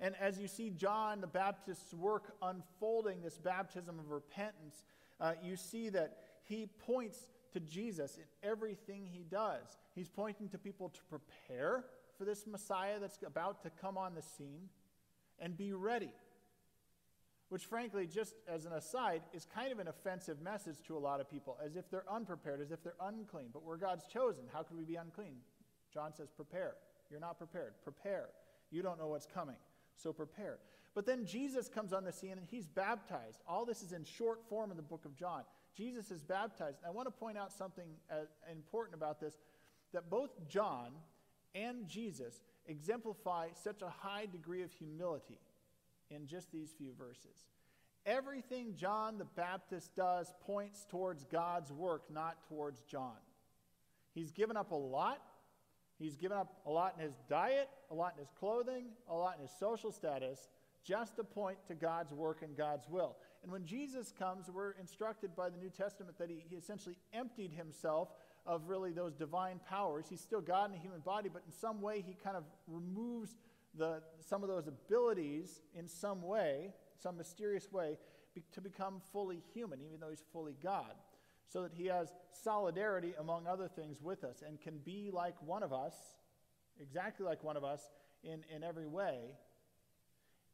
And 0.00 0.14
as 0.20 0.38
you 0.38 0.46
see 0.46 0.70
John 0.70 1.20
the 1.20 1.26
Baptist's 1.26 1.92
work 1.92 2.34
unfolding, 2.40 3.22
this 3.22 3.38
baptism 3.38 3.98
of 3.98 4.10
repentance, 4.10 4.84
uh, 5.20 5.32
you 5.42 5.56
see 5.56 5.88
that 5.90 6.18
he 6.44 6.68
points 6.86 7.26
to 7.52 7.60
Jesus 7.60 8.16
in 8.16 8.48
everything 8.48 9.06
he 9.10 9.24
does. 9.24 9.78
He's 9.94 10.08
pointing 10.08 10.48
to 10.50 10.58
people 10.58 10.90
to 10.90 11.00
prepare 11.08 11.84
for 12.16 12.24
this 12.24 12.46
Messiah 12.46 13.00
that's 13.00 13.18
about 13.26 13.62
to 13.62 13.70
come 13.70 13.98
on 13.98 14.14
the 14.14 14.22
scene 14.22 14.68
and 15.40 15.56
be 15.56 15.72
ready. 15.72 16.12
Which, 17.48 17.64
frankly, 17.64 18.06
just 18.06 18.34
as 18.46 18.66
an 18.66 18.72
aside, 18.72 19.22
is 19.32 19.46
kind 19.54 19.72
of 19.72 19.78
an 19.78 19.88
offensive 19.88 20.40
message 20.42 20.76
to 20.86 20.96
a 20.96 20.98
lot 20.98 21.18
of 21.18 21.30
people, 21.30 21.56
as 21.64 21.76
if 21.76 21.90
they're 21.90 22.04
unprepared, 22.10 22.60
as 22.60 22.70
if 22.70 22.82
they're 22.84 22.94
unclean. 23.00 23.48
But 23.52 23.64
we're 23.64 23.78
God's 23.78 24.06
chosen. 24.06 24.44
How 24.52 24.62
could 24.62 24.76
we 24.76 24.84
be 24.84 24.96
unclean? 24.96 25.36
John 25.92 26.12
says, 26.14 26.28
prepare. 26.28 26.74
You're 27.10 27.20
not 27.20 27.38
prepared. 27.38 27.72
Prepare. 27.82 28.28
You 28.70 28.82
don't 28.82 28.98
know 28.98 29.06
what's 29.06 29.26
coming 29.26 29.56
so 30.02 30.12
prepare. 30.12 30.58
But 30.94 31.06
then 31.06 31.24
Jesus 31.24 31.68
comes 31.68 31.92
on 31.92 32.04
the 32.04 32.12
scene 32.12 32.32
and 32.32 32.46
he's 32.50 32.66
baptized. 32.66 33.40
All 33.46 33.64
this 33.64 33.82
is 33.82 33.92
in 33.92 34.04
short 34.04 34.40
form 34.48 34.70
in 34.70 34.76
the 34.76 34.82
book 34.82 35.04
of 35.04 35.14
John. 35.16 35.42
Jesus 35.76 36.10
is 36.10 36.22
baptized. 36.22 36.78
I 36.86 36.90
want 36.90 37.06
to 37.06 37.12
point 37.12 37.38
out 37.38 37.52
something 37.52 37.86
uh, 38.10 38.24
important 38.50 38.96
about 38.96 39.20
this 39.20 39.38
that 39.92 40.10
both 40.10 40.30
John 40.48 40.90
and 41.54 41.86
Jesus 41.86 42.40
exemplify 42.66 43.48
such 43.62 43.82
a 43.82 43.88
high 43.88 44.26
degree 44.26 44.62
of 44.62 44.72
humility 44.72 45.38
in 46.10 46.26
just 46.26 46.50
these 46.52 46.72
few 46.76 46.92
verses. 46.98 47.46
Everything 48.04 48.74
John 48.74 49.18
the 49.18 49.24
Baptist 49.24 49.94
does 49.94 50.32
points 50.40 50.84
towards 50.90 51.24
God's 51.24 51.72
work, 51.72 52.02
not 52.10 52.38
towards 52.48 52.82
John. 52.82 53.16
He's 54.14 54.32
given 54.32 54.56
up 54.56 54.72
a 54.72 54.76
lot 54.76 55.20
He's 55.98 56.16
given 56.16 56.36
up 56.38 56.60
a 56.66 56.70
lot 56.70 56.94
in 56.96 57.04
his 57.04 57.14
diet, 57.28 57.68
a 57.90 57.94
lot 57.94 58.14
in 58.16 58.20
his 58.20 58.30
clothing, 58.38 58.86
a 59.08 59.14
lot 59.14 59.36
in 59.36 59.42
his 59.42 59.50
social 59.58 59.90
status, 59.90 60.48
just 60.84 61.16
to 61.16 61.24
point 61.24 61.58
to 61.66 61.74
God's 61.74 62.12
work 62.12 62.42
and 62.42 62.56
God's 62.56 62.88
will. 62.88 63.16
And 63.42 63.50
when 63.50 63.64
Jesus 63.64 64.12
comes, 64.16 64.48
we're 64.48 64.72
instructed 64.72 65.34
by 65.34 65.50
the 65.50 65.58
New 65.58 65.70
Testament 65.70 66.16
that 66.18 66.30
he, 66.30 66.44
he 66.48 66.56
essentially 66.56 66.96
emptied 67.12 67.52
himself 67.52 68.10
of 68.46 68.68
really 68.68 68.92
those 68.92 69.14
divine 69.14 69.60
powers. 69.68 70.06
He's 70.08 70.20
still 70.20 70.40
God 70.40 70.70
in 70.70 70.76
a 70.76 70.80
human 70.80 71.00
body, 71.00 71.28
but 71.28 71.42
in 71.46 71.52
some 71.52 71.80
way 71.80 72.02
he 72.06 72.14
kind 72.14 72.36
of 72.36 72.44
removes 72.66 73.36
the, 73.76 74.02
some 74.20 74.42
of 74.42 74.48
those 74.48 74.66
abilities 74.68 75.60
in 75.74 75.88
some 75.88 76.22
way, 76.22 76.72
some 76.96 77.16
mysterious 77.16 77.70
way, 77.72 77.98
be, 78.34 78.42
to 78.52 78.60
become 78.60 79.00
fully 79.12 79.42
human, 79.52 79.80
even 79.82 80.00
though 80.00 80.10
he's 80.10 80.24
fully 80.32 80.56
God 80.62 80.94
so 81.48 81.62
that 81.62 81.72
he 81.72 81.86
has 81.86 82.12
solidarity, 82.32 83.14
among 83.18 83.46
other 83.46 83.68
things, 83.68 84.00
with 84.02 84.24
us 84.24 84.42
and 84.46 84.60
can 84.60 84.78
be 84.84 85.10
like 85.12 85.34
one 85.42 85.62
of 85.62 85.72
us, 85.72 85.94
exactly 86.80 87.24
like 87.24 87.42
one 87.42 87.56
of 87.56 87.64
us 87.64 87.80
in, 88.22 88.44
in 88.54 88.62
every 88.62 88.86
way. 88.86 89.18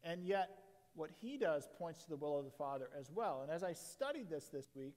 And 0.03 0.23
yet, 0.23 0.49
what 0.95 1.09
he 1.21 1.37
does 1.37 1.67
points 1.77 2.03
to 2.03 2.09
the 2.09 2.15
will 2.15 2.39
of 2.39 2.45
the 2.45 2.51
Father 2.51 2.89
as 2.97 3.11
well. 3.11 3.41
And 3.41 3.51
as 3.51 3.63
I 3.63 3.73
studied 3.73 4.29
this 4.29 4.45
this 4.45 4.67
week, 4.75 4.95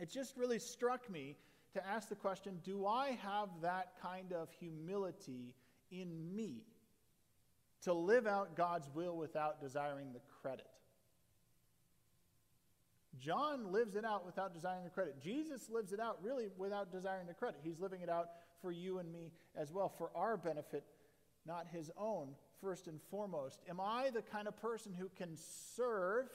it 0.00 0.10
just 0.10 0.36
really 0.36 0.58
struck 0.58 1.10
me 1.10 1.36
to 1.74 1.86
ask 1.86 2.08
the 2.08 2.14
question 2.14 2.58
do 2.64 2.86
I 2.86 3.18
have 3.22 3.48
that 3.60 3.92
kind 4.00 4.32
of 4.32 4.48
humility 4.58 5.54
in 5.90 6.34
me 6.34 6.62
to 7.82 7.92
live 7.92 8.26
out 8.26 8.56
God's 8.56 8.88
will 8.94 9.16
without 9.16 9.60
desiring 9.60 10.12
the 10.12 10.20
credit? 10.40 10.66
John 13.18 13.72
lives 13.72 13.94
it 13.94 14.04
out 14.04 14.24
without 14.24 14.54
desiring 14.54 14.84
the 14.84 14.90
credit. 14.90 15.20
Jesus 15.20 15.68
lives 15.70 15.92
it 15.92 16.00
out 16.00 16.18
really 16.22 16.48
without 16.56 16.90
desiring 16.90 17.26
the 17.26 17.34
credit. 17.34 17.60
He's 17.62 17.78
living 17.78 18.00
it 18.00 18.08
out 18.08 18.28
for 18.60 18.72
you 18.72 18.98
and 18.98 19.12
me 19.12 19.32
as 19.56 19.72
well, 19.72 19.88
for 19.88 20.10
our 20.14 20.36
benefit, 20.36 20.84
not 21.46 21.66
his 21.72 21.90
own, 21.96 22.28
first 22.60 22.86
and 22.86 23.00
foremost. 23.10 23.60
Am 23.68 23.80
I 23.80 24.10
the 24.10 24.22
kind 24.22 24.48
of 24.48 24.60
person 24.60 24.92
who 24.92 25.10
can 25.16 25.36
serve 25.76 26.26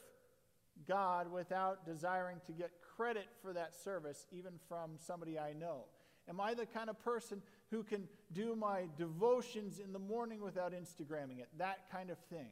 God 0.88 1.32
without 1.32 1.86
desiring 1.86 2.38
to 2.46 2.52
get 2.52 2.72
credit 2.96 3.28
for 3.42 3.54
that 3.54 3.76
service, 3.76 4.26
even 4.32 4.54
from 4.68 4.92
somebody 5.00 5.40
I 5.40 5.54
know? 5.54 5.86
Am 6.30 6.42
I 6.42 6.54
the 6.54 6.66
kind 6.66 6.90
of 6.90 7.00
person 7.04 7.42
who 7.72 7.84
can 7.84 8.08
do 8.34 8.56
my 8.56 8.84
devotions 8.98 9.80
in 9.80 9.94
the 9.94 10.00
morning 10.00 10.42
without 10.42 10.74
Instagramming 10.74 11.40
it? 11.40 11.48
That 11.58 11.90
kind 11.92 12.10
of 12.10 12.18
thing. 12.30 12.50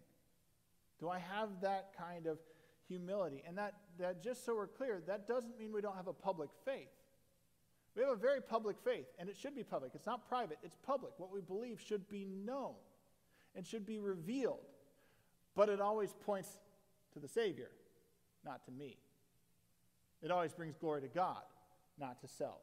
Do 0.99 1.09
I 1.09 1.19
have 1.19 1.49
that 1.61 1.91
kind 1.97 2.25
of 2.25 2.39
humility. 2.87 3.43
And 3.47 3.57
that, 3.57 3.73
that, 3.99 4.23
just 4.23 4.45
so 4.45 4.55
we're 4.55 4.67
clear, 4.67 5.01
that 5.07 5.27
doesn't 5.27 5.57
mean 5.59 5.71
we 5.71 5.81
don't 5.81 5.95
have 5.95 6.07
a 6.07 6.13
public 6.13 6.49
faith. 6.63 6.89
We 7.95 8.01
have 8.03 8.11
a 8.11 8.15
very 8.15 8.41
public 8.41 8.77
faith, 8.83 9.05
and 9.17 9.29
it 9.29 9.37
should 9.37 9.55
be 9.55 9.63
public. 9.63 9.91
It's 9.95 10.05
not 10.05 10.27
private, 10.27 10.57
it's 10.63 10.75
public. 10.85 11.13
What 11.17 11.31
we 11.31 11.39
believe 11.39 11.79
should 11.79 12.09
be 12.09 12.25
known 12.25 12.75
and 13.55 13.65
should 13.65 13.85
be 13.85 13.99
revealed. 13.99 14.65
But 15.55 15.69
it 15.69 15.79
always 15.79 16.13
points 16.25 16.49
to 17.13 17.19
the 17.19 17.27
Savior, 17.27 17.71
not 18.43 18.65
to 18.65 18.71
me. 18.71 18.97
It 20.21 20.29
always 20.31 20.53
brings 20.53 20.75
glory 20.75 21.01
to 21.01 21.07
God, 21.07 21.43
not 21.97 22.19
to 22.21 22.27
self. 22.27 22.61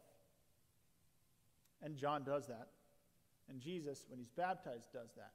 And 1.82 1.96
John 1.96 2.22
does 2.24 2.46
that. 2.48 2.68
And 3.48 3.60
Jesus, 3.60 4.04
when 4.08 4.18
he's 4.18 4.30
baptized, 4.30 4.92
does 4.92 5.10
that. 5.16 5.32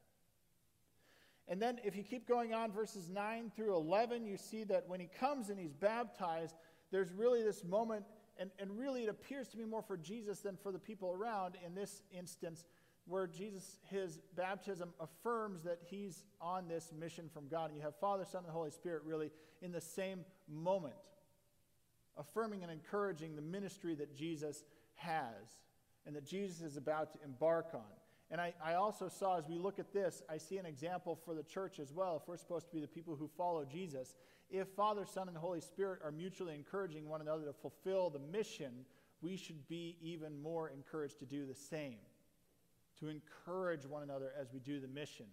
And 1.48 1.62
then 1.62 1.80
if 1.84 1.96
you 1.96 2.04
keep 2.04 2.28
going 2.28 2.54
on, 2.54 2.72
verses 2.72 3.10
9 3.10 3.52
through 3.56 3.76
11, 3.76 4.26
you 4.26 4.38
see 4.38 4.64
that 4.66 4.88
when 4.88 5.00
he 5.00 5.08
comes 5.08 5.50
and 5.50 5.58
he's 5.58 5.74
baptized, 5.74 6.56
there's 6.92 7.12
really 7.14 7.42
this 7.42 7.64
moment, 7.64 8.04
and, 8.38 8.52
and 8.60 8.78
really 8.78 9.04
it 9.04 9.10
appears 9.10 9.48
to 9.50 9.58
be 9.58 9.64
more 9.64 9.82
for 9.82 9.96
Jesus 9.96 10.40
than 10.40 10.58
for 10.58 10.72
the 10.72 10.80
people 10.80 11.12
around 11.12 11.56
in 11.66 11.74
this 11.74 12.02
instance, 12.12 12.66
where 13.06 13.28
Jesus, 13.28 13.78
his 13.90 14.20
baptism 14.36 14.90
affirms 15.00 15.64
that 15.64 15.80
he's 15.86 16.26
on 16.42 16.68
this 16.68 16.92
mission 16.98 17.30
from 17.34 17.48
God. 17.48 17.70
And 17.70 17.78
you 17.78 17.84
have 17.84 17.96
Father, 17.96 18.26
Son, 18.26 18.44
and 18.44 18.52
Holy 18.52 18.72
Spirit 18.72 19.04
really 19.06 19.32
in 19.62 19.72
the 19.72 19.80
same 19.80 20.26
moment, 20.50 20.96
affirming 22.18 22.64
and 22.64 22.72
encouraging 22.72 23.38
the 23.38 23.42
ministry 23.42 23.96
that 23.96 24.14
Jesus 24.16 24.64
has 24.96 25.58
and 26.06 26.16
that 26.16 26.26
Jesus 26.26 26.62
is 26.62 26.76
about 26.76 27.14
to 27.14 27.20
embark 27.24 27.68
on. 27.74 27.82
And 28.30 28.42
I, 28.42 28.54
I 28.64 28.74
also 28.74 29.08
saw, 29.08 29.38
as 29.38 29.48
we 29.48 29.58
look 29.58 29.80
at 29.80 29.94
this, 29.94 30.22
I 30.30 30.38
see 30.38 30.58
an 30.58 30.66
example 30.66 31.18
for 31.24 31.34
the 31.34 31.44
church 31.44 31.80
as 31.80 31.94
well. 31.94 32.20
If 32.22 32.28
we're 32.28 32.38
supposed 32.38 32.68
to 32.68 32.74
be 32.74 32.82
the 32.82 32.88
people 32.88 33.16
who 33.16 33.30
follow 33.38 33.64
Jesus, 33.64 34.16
if 34.50 34.68
Father, 34.70 35.06
Son, 35.06 35.30
and 35.30 35.38
Holy 35.38 35.62
Spirit 35.62 36.02
are 36.04 36.12
mutually 36.12 36.54
encouraging 36.54 37.08
one 37.08 37.22
another 37.22 37.46
to 37.46 37.54
fulfill 37.54 38.10
the 38.10 38.20
mission, 38.20 38.86
we 39.22 39.38
should 39.38 39.68
be 39.68 39.96
even 40.02 40.42
more 40.42 40.70
encouraged 40.70 41.20
to 41.20 41.26
do 41.26 41.46
the 41.46 41.56
same, 41.56 42.00
to 43.00 43.08
encourage 43.08 43.86
one 43.86 44.04
another 44.04 44.32
as 44.40 44.52
we 44.52 44.60
do 44.60 44.82
the 44.82 44.88
mission, 44.88 45.28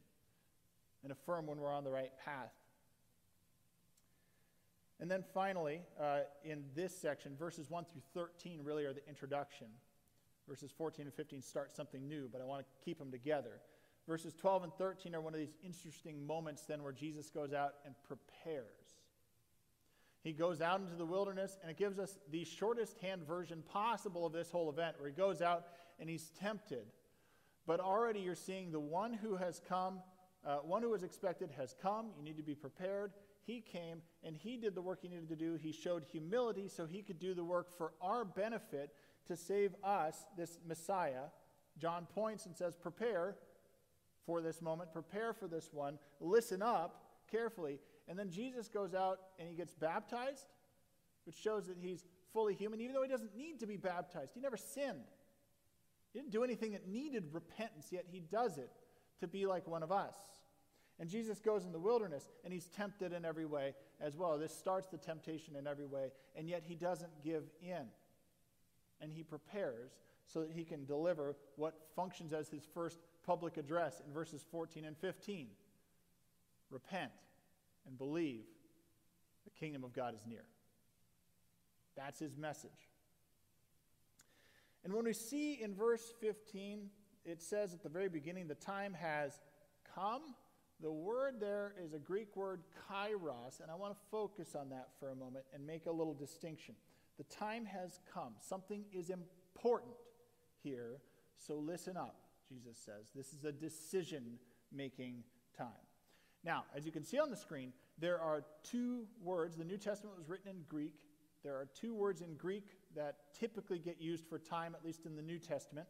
and 1.02 1.10
affirm 1.10 1.46
when 1.46 1.58
we're 1.58 1.72
on 1.72 1.84
the 1.84 1.90
right 1.90 2.12
path. 2.24 2.52
And 5.00 5.10
then 5.10 5.24
finally, 5.34 5.82
uh, 6.00 6.20
in 6.44 6.64
this 6.74 6.96
section, 6.96 7.36
verses 7.36 7.68
1 7.68 7.84
through 7.92 8.02
13 8.14 8.60
really 8.62 8.84
are 8.84 8.92
the 8.92 9.06
introduction. 9.08 9.66
Verses 10.48 10.70
14 10.76 11.06
and 11.06 11.14
15 11.14 11.42
start 11.42 11.74
something 11.74 12.06
new, 12.06 12.28
but 12.30 12.40
I 12.40 12.44
want 12.44 12.60
to 12.60 12.84
keep 12.84 12.98
them 12.98 13.10
together. 13.10 13.60
Verses 14.06 14.34
12 14.34 14.64
and 14.64 14.74
13 14.74 15.14
are 15.14 15.20
one 15.20 15.32
of 15.32 15.40
these 15.40 15.56
interesting 15.64 16.26
moments 16.26 16.62
then 16.62 16.82
where 16.82 16.92
Jesus 16.92 17.30
goes 17.30 17.52
out 17.52 17.74
and 17.86 17.94
prepares. 18.06 18.98
He 20.22 20.32
goes 20.32 20.60
out 20.60 20.80
into 20.80 20.96
the 20.96 21.04
wilderness, 21.04 21.58
and 21.62 21.70
it 21.70 21.76
gives 21.76 21.98
us 21.98 22.18
the 22.30 22.44
shortest 22.44 22.98
hand 22.98 23.26
version 23.26 23.62
possible 23.70 24.26
of 24.26 24.32
this 24.32 24.50
whole 24.50 24.70
event, 24.70 24.96
where 24.98 25.08
he 25.08 25.14
goes 25.14 25.42
out 25.42 25.66
and 25.98 26.08
he's 26.08 26.30
tempted. 26.40 26.86
But 27.66 27.80
already 27.80 28.20
you're 28.20 28.34
seeing 28.34 28.70
the 28.70 28.80
one 28.80 29.12
who 29.12 29.36
has 29.36 29.60
come, 29.68 30.00
uh, 30.46 30.56
one 30.56 30.82
who 30.82 30.90
was 30.90 31.02
expected 31.02 31.50
has 31.56 31.74
come. 31.80 32.08
You 32.16 32.24
need 32.24 32.36
to 32.36 32.42
be 32.42 32.54
prepared. 32.54 33.12
He 33.46 33.60
came 33.60 34.00
and 34.22 34.34
he 34.34 34.56
did 34.56 34.74
the 34.74 34.82
work 34.82 35.00
he 35.02 35.08
needed 35.08 35.28
to 35.28 35.36
do. 35.36 35.56
He 35.56 35.72
showed 35.72 36.04
humility 36.04 36.68
so 36.68 36.86
he 36.86 37.02
could 37.02 37.18
do 37.18 37.34
the 37.34 37.44
work 37.44 37.76
for 37.76 37.92
our 38.00 38.24
benefit 38.24 38.90
to 39.28 39.36
save 39.36 39.74
us, 39.82 40.24
this 40.36 40.58
Messiah. 40.66 41.24
John 41.78 42.06
points 42.14 42.46
and 42.46 42.56
says, 42.56 42.76
Prepare 42.76 43.36
for 44.26 44.40
this 44.40 44.62
moment, 44.62 44.92
prepare 44.92 45.32
for 45.32 45.48
this 45.48 45.70
one, 45.72 45.98
listen 46.20 46.62
up 46.62 47.02
carefully. 47.30 47.78
And 48.08 48.18
then 48.18 48.30
Jesus 48.30 48.68
goes 48.68 48.94
out 48.94 49.18
and 49.38 49.48
he 49.48 49.54
gets 49.54 49.74
baptized, 49.74 50.46
which 51.24 51.36
shows 51.36 51.66
that 51.66 51.76
he's 51.80 52.04
fully 52.32 52.54
human, 52.54 52.80
even 52.80 52.94
though 52.94 53.02
he 53.02 53.08
doesn't 53.08 53.36
need 53.36 53.60
to 53.60 53.66
be 53.66 53.76
baptized. 53.76 54.32
He 54.34 54.40
never 54.40 54.56
sinned. 54.56 55.04
He 56.12 56.18
didn't 56.18 56.32
do 56.32 56.44
anything 56.44 56.72
that 56.72 56.86
needed 56.86 57.24
repentance, 57.32 57.88
yet 57.90 58.04
he 58.10 58.20
does 58.20 58.58
it 58.58 58.70
to 59.20 59.26
be 59.26 59.46
like 59.46 59.66
one 59.66 59.82
of 59.82 59.90
us. 59.90 60.16
And 61.00 61.08
Jesus 61.08 61.40
goes 61.40 61.64
in 61.64 61.72
the 61.72 61.78
wilderness 61.78 62.30
and 62.44 62.52
he's 62.52 62.66
tempted 62.66 63.12
in 63.12 63.24
every 63.24 63.46
way 63.46 63.74
as 64.00 64.16
well. 64.16 64.38
This 64.38 64.56
starts 64.56 64.88
the 64.88 64.98
temptation 64.98 65.56
in 65.56 65.66
every 65.66 65.86
way, 65.86 66.12
and 66.36 66.48
yet 66.48 66.62
he 66.64 66.76
doesn't 66.76 67.24
give 67.24 67.44
in. 67.60 67.86
And 69.04 69.12
he 69.12 69.22
prepares 69.22 69.92
so 70.26 70.40
that 70.40 70.50
he 70.50 70.64
can 70.64 70.86
deliver 70.86 71.36
what 71.56 71.74
functions 71.94 72.32
as 72.32 72.48
his 72.48 72.62
first 72.72 72.98
public 73.26 73.58
address 73.58 74.00
in 74.04 74.12
verses 74.12 74.42
14 74.50 74.86
and 74.86 74.96
15. 74.96 75.48
Repent 76.70 77.12
and 77.86 77.98
believe 77.98 78.44
the 79.44 79.50
kingdom 79.50 79.84
of 79.84 79.92
God 79.92 80.14
is 80.14 80.26
near. 80.26 80.44
That's 81.96 82.18
his 82.18 82.34
message. 82.34 82.70
And 84.84 84.94
when 84.94 85.04
we 85.04 85.12
see 85.12 85.62
in 85.62 85.74
verse 85.74 86.14
15, 86.20 86.88
it 87.26 87.42
says 87.42 87.74
at 87.74 87.82
the 87.82 87.90
very 87.90 88.08
beginning, 88.08 88.48
the 88.48 88.54
time 88.54 88.94
has 88.94 89.38
come. 89.94 90.22
The 90.80 90.90
word 90.90 91.34
there 91.40 91.74
is 91.82 91.92
a 91.92 91.98
Greek 91.98 92.36
word 92.36 92.62
kairos, 92.90 93.60
and 93.60 93.70
I 93.70 93.74
want 93.74 93.92
to 93.92 94.00
focus 94.10 94.54
on 94.54 94.70
that 94.70 94.88
for 94.98 95.10
a 95.10 95.14
moment 95.14 95.44
and 95.54 95.66
make 95.66 95.84
a 95.86 95.92
little 95.92 96.14
distinction. 96.14 96.74
The 97.16 97.24
time 97.24 97.64
has 97.66 98.00
come. 98.12 98.34
Something 98.40 98.84
is 98.92 99.10
important 99.10 99.94
here, 100.62 101.00
so 101.38 101.54
listen 101.56 101.96
up, 101.96 102.16
Jesus 102.48 102.78
says. 102.78 103.10
This 103.14 103.32
is 103.32 103.44
a 103.44 103.52
decision 103.52 104.38
making 104.72 105.22
time. 105.56 105.68
Now, 106.44 106.64
as 106.76 106.84
you 106.84 106.92
can 106.92 107.04
see 107.04 107.18
on 107.18 107.30
the 107.30 107.36
screen, 107.36 107.72
there 107.98 108.20
are 108.20 108.44
two 108.62 109.06
words. 109.22 109.56
The 109.56 109.64
New 109.64 109.78
Testament 109.78 110.16
was 110.18 110.28
written 110.28 110.50
in 110.50 110.64
Greek. 110.68 110.94
There 111.42 111.54
are 111.54 111.68
two 111.74 111.94
words 111.94 112.20
in 112.20 112.34
Greek 112.34 112.70
that 112.96 113.16
typically 113.38 113.78
get 113.78 114.00
used 114.00 114.26
for 114.26 114.38
time, 114.38 114.74
at 114.74 114.84
least 114.84 115.06
in 115.06 115.14
the 115.14 115.22
New 115.22 115.38
Testament, 115.38 115.86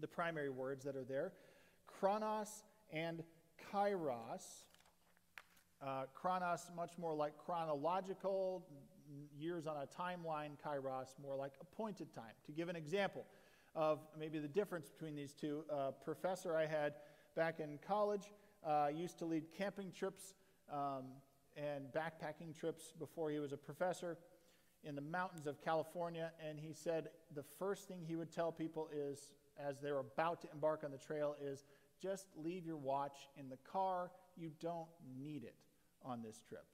the 0.00 0.08
primary 0.08 0.50
words 0.50 0.84
that 0.84 0.96
are 0.96 1.04
there 1.04 1.32
chronos 1.86 2.64
and 2.92 3.22
kairos. 3.72 4.64
Uh, 5.80 6.04
chronos, 6.14 6.70
much 6.76 6.92
more 6.96 7.12
like 7.12 7.36
chronological, 7.38 8.64
years 9.38 9.66
on 9.66 9.76
a 9.76 9.86
timeline, 9.86 10.50
kairos, 10.64 11.14
more 11.20 11.36
like 11.36 11.52
appointed 11.60 12.12
time. 12.14 12.34
To 12.46 12.52
give 12.52 12.68
an 12.68 12.76
example 12.76 13.24
of 13.74 14.00
maybe 14.18 14.38
the 14.38 14.48
difference 14.48 14.88
between 14.88 15.14
these 15.14 15.32
two, 15.32 15.64
a 15.70 15.92
professor 15.92 16.56
I 16.56 16.66
had 16.66 16.94
back 17.34 17.60
in 17.60 17.78
college 17.86 18.32
uh, 18.66 18.88
used 18.94 19.18
to 19.18 19.24
lead 19.24 19.44
camping 19.56 19.90
trips 19.92 20.34
um, 20.72 21.04
and 21.56 21.84
backpacking 21.92 22.58
trips 22.58 22.92
before 22.98 23.30
he 23.30 23.38
was 23.38 23.52
a 23.52 23.56
professor 23.56 24.18
in 24.84 24.94
the 24.94 25.00
mountains 25.00 25.46
of 25.46 25.60
California. 25.62 26.32
And 26.46 26.58
he 26.58 26.72
said 26.72 27.08
the 27.34 27.44
first 27.58 27.88
thing 27.88 28.00
he 28.06 28.16
would 28.16 28.32
tell 28.32 28.52
people 28.52 28.88
is, 28.92 29.30
as 29.58 29.78
they're 29.80 29.98
about 29.98 30.40
to 30.42 30.48
embark 30.52 30.82
on 30.84 30.90
the 30.90 30.98
trail, 30.98 31.36
is 31.42 31.64
just 32.00 32.26
leave 32.36 32.66
your 32.66 32.76
watch 32.76 33.28
in 33.38 33.48
the 33.48 33.58
car. 33.70 34.10
You 34.36 34.50
don't 34.60 34.88
need 35.18 35.44
it 35.44 35.54
on 36.04 36.22
this 36.22 36.42
trip. 36.48 36.64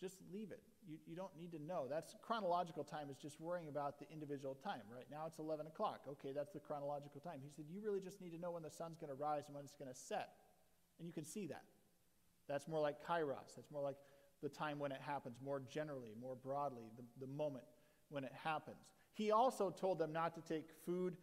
Just 0.00 0.16
leave 0.32 0.50
it. 0.50 0.60
You, 0.86 0.98
you 1.06 1.16
don't 1.16 1.34
need 1.38 1.52
to 1.52 1.62
know. 1.62 1.86
That's 1.88 2.14
chronological 2.22 2.84
time 2.84 3.08
is 3.10 3.16
just 3.16 3.40
worrying 3.40 3.68
about 3.68 3.98
the 3.98 4.06
individual 4.12 4.54
time. 4.54 4.82
Right 4.92 5.06
now 5.10 5.24
it's 5.26 5.38
11 5.38 5.66
o'clock. 5.66 6.00
Okay, 6.08 6.32
that's 6.34 6.52
the 6.52 6.60
chronological 6.60 7.20
time. 7.20 7.40
He 7.42 7.50
said, 7.50 7.64
You 7.70 7.80
really 7.82 8.00
just 8.00 8.20
need 8.20 8.30
to 8.30 8.40
know 8.40 8.52
when 8.52 8.62
the 8.62 8.70
sun's 8.70 8.98
going 8.98 9.10
to 9.10 9.16
rise 9.16 9.44
and 9.46 9.54
when 9.54 9.64
it's 9.64 9.74
going 9.74 9.90
to 9.90 9.98
set. 9.98 10.30
And 10.98 11.06
you 11.06 11.12
can 11.12 11.24
see 11.24 11.46
that. 11.46 11.64
That's 12.48 12.68
more 12.68 12.80
like 12.80 12.96
kairos. 13.04 13.56
That's 13.56 13.70
more 13.70 13.82
like 13.82 13.96
the 14.42 14.48
time 14.48 14.78
when 14.78 14.92
it 14.92 15.00
happens, 15.00 15.38
more 15.42 15.62
generally, 15.70 16.12
more 16.20 16.36
broadly, 16.36 16.84
the, 16.96 17.26
the 17.26 17.32
moment 17.32 17.64
when 18.10 18.24
it 18.24 18.32
happens. 18.44 18.92
He 19.14 19.30
also 19.30 19.70
told 19.70 19.98
them 19.98 20.12
not 20.12 20.34
to 20.34 20.40
take 20.42 20.68
food 20.84 21.16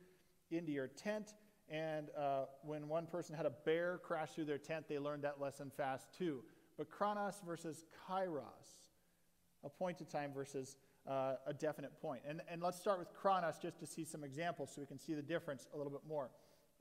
into 0.49 0.71
your 0.71 0.87
tent. 0.87 1.35
And 1.69 2.09
uh, 2.17 2.45
when 2.63 2.87
one 2.87 3.05
person 3.05 3.35
had 3.35 3.45
a 3.45 3.51
bear 3.65 3.99
crash 4.03 4.31
through 4.31 4.45
their 4.45 4.57
tent, 4.57 4.87
they 4.89 4.99
learned 4.99 5.23
that 5.23 5.39
lesson 5.39 5.71
fast 5.75 6.07
too. 6.17 6.43
But 6.77 6.89
chronos 6.89 7.41
versus 7.45 7.85
kairos, 8.09 8.80
appointed 9.63 10.09
time 10.09 10.31
versus 10.33 10.75
uh, 11.07 11.33
a 11.47 11.53
definite 11.53 11.99
point. 12.01 12.21
And, 12.27 12.41
and 12.49 12.61
let's 12.61 12.79
start 12.79 12.99
with 12.99 13.13
chronos 13.13 13.55
just 13.61 13.79
to 13.79 13.85
see 13.85 14.03
some 14.03 14.23
examples 14.23 14.71
so 14.73 14.81
we 14.81 14.87
can 14.87 14.99
see 14.99 15.13
the 15.13 15.21
difference 15.21 15.67
a 15.73 15.77
little 15.77 15.91
bit 15.91 16.01
more. 16.07 16.29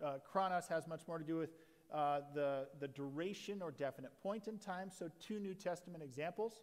Uh, 0.04 0.18
chronos 0.30 0.66
has 0.68 0.87
much 0.87 1.02
more 1.06 1.18
to 1.18 1.25
do 1.25 1.37
with 1.37 1.50
uh, 1.92 2.20
the, 2.34 2.68
the 2.78 2.88
duration 2.88 3.60
or 3.62 3.70
definite 3.70 4.12
point 4.22 4.49
in 4.49 4.58
time. 4.58 4.90
So, 4.90 5.10
two 5.20 5.40
New 5.40 5.54
Testament 5.54 6.02
examples. 6.02 6.62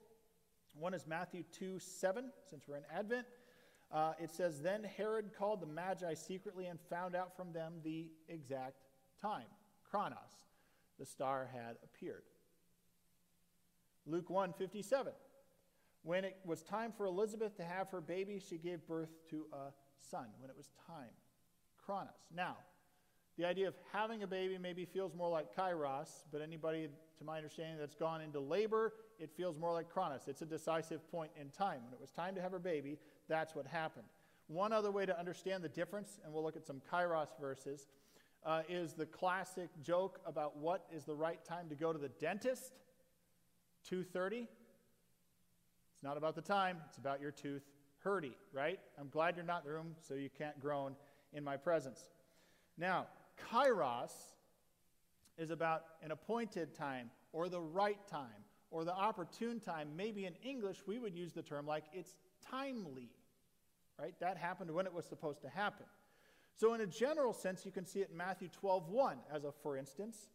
One 0.74 0.94
is 0.94 1.06
Matthew 1.08 1.44
2 1.52 1.80
7, 1.80 2.32
since 2.50 2.68
we're 2.68 2.78
in 2.78 2.84
Advent. 2.94 3.28
Uh, 3.92 4.14
it 4.20 4.32
says, 4.32 4.62
Then 4.62 4.84
Herod 4.84 5.32
called 5.38 5.62
the 5.62 5.66
Magi 5.66 6.14
secretly 6.14 6.68
and 6.68 6.80
found 6.90 7.16
out 7.16 7.36
from 7.36 7.52
them 7.52 7.74
the 7.84 8.08
exact 8.30 8.84
time, 9.22 9.48
chronos. 9.90 10.46
The 11.00 11.06
star 11.06 11.50
had 11.52 11.78
appeared. 11.84 12.24
Luke 14.06 14.30
1 14.30 14.54
57. 14.54 15.14
When 16.08 16.24
it 16.24 16.38
was 16.46 16.62
time 16.62 16.94
for 16.96 17.06
Elizabeth 17.06 17.58
to 17.58 17.66
have 17.66 17.90
her 17.90 18.00
baby, 18.00 18.40
she 18.40 18.58
gave 18.58 18.88
birth 18.88 19.10
to 19.30 19.46
a 19.52 19.74
son. 20.00 20.28
When 20.40 20.50
it 20.50 20.56
was 20.56 20.70
time, 20.88 21.12
chronos. 21.86 22.14
Now, 22.34 22.56
the 23.38 23.44
idea 23.44 23.68
of 23.68 23.74
having 23.92 24.24
a 24.24 24.28
baby 24.28 24.58
maybe 24.58 24.86
feels 24.86 25.14
more 25.14 25.28
like 25.28 25.54
kairos, 25.54 26.24
but 26.32 26.42
anybody, 26.42 26.88
to 27.18 27.24
my 27.26 27.36
understanding, 27.36 27.78
that's 27.78 27.94
gone 27.94 28.22
into 28.22 28.40
labor, 28.40 28.94
it 29.20 29.32
feels 29.36 29.58
more 29.58 29.74
like 29.74 29.90
chronos. 29.90 30.22
It's 30.28 30.42
a 30.42 30.46
decisive 30.46 31.06
point 31.12 31.32
in 31.38 31.50
time. 31.50 31.82
When 31.84 31.94
it 31.94 32.00
was 32.00 32.12
time 32.12 32.36
to 32.36 32.42
have 32.42 32.54
her 32.54 32.60
baby, 32.60 32.98
that's 33.28 33.54
what 33.54 33.68
happened. 33.68 34.08
One 34.48 34.72
other 34.72 34.92
way 34.92 35.06
to 35.06 35.20
understand 35.20 35.62
the 35.62 35.68
difference, 35.68 36.22
and 36.24 36.34
we'll 36.34 36.42
look 36.42 36.56
at 36.56 36.66
some 36.66 36.82
kairos 36.90 37.38
verses, 37.38 37.86
uh, 38.46 38.62
is 38.70 38.94
the 38.94 39.08
classic 39.08 39.68
joke 39.84 40.22
about 40.26 40.56
what 40.56 40.86
is 40.90 41.04
the 41.04 41.16
right 41.16 41.44
time 41.44 41.68
to 41.68 41.76
go 41.76 41.92
to 41.92 42.00
the 42.00 42.08
dentist. 42.08 42.72
2:30. 43.84 44.48
It's 45.98 46.04
not 46.04 46.16
about 46.16 46.36
the 46.36 46.44
time, 46.44 46.78
it's 46.88 47.00
about 47.00 47.20
your 47.20 47.32
tooth 47.32 47.64
hurty, 48.06 48.34
right? 48.54 48.80
I'm 49.00 49.10
glad 49.10 49.36
you're 49.36 49.44
not 49.44 49.64
in 49.64 49.70
the 49.70 49.74
room 49.74 49.96
so 50.08 50.14
you 50.14 50.30
can't 50.30 50.60
groan 50.60 50.96
in 51.34 51.44
my 51.44 51.58
presence. 51.58 52.08
Now, 52.78 53.08
kairos 53.52 54.12
is 55.40 55.50
about 55.50 55.86
an 56.04 56.12
appointed 56.12 56.76
time 56.76 57.10
or 57.34 57.50
the 57.50 57.60
right 57.60 57.98
time 58.08 58.44
or 58.70 58.84
the 58.84 58.94
opportune 58.94 59.60
time. 59.60 59.90
Maybe 59.98 60.28
in 60.28 60.36
English 60.44 60.84
we 60.86 61.00
would 61.00 61.16
use 61.16 61.34
the 61.34 61.42
term 61.42 61.66
like 61.66 61.86
it's 61.92 62.14
timely, 62.48 63.10
right? 64.00 64.14
That 64.20 64.38
happened 64.38 64.70
when 64.70 64.86
it 64.86 64.94
was 64.94 65.06
supposed 65.06 65.42
to 65.42 65.50
happen. 65.50 65.88
So, 66.58 66.76
in 66.76 66.82
a 66.82 66.88
general 66.88 67.34
sense, 67.34 67.66
you 67.66 67.72
can 67.72 67.88
see 67.88 68.02
it 68.02 68.10
in 68.12 68.18
Matthew 68.18 68.50
12 68.50 68.90
1 68.90 69.18
as 69.34 69.46
a 69.46 69.52
for 69.52 69.78
instance. 69.78 70.30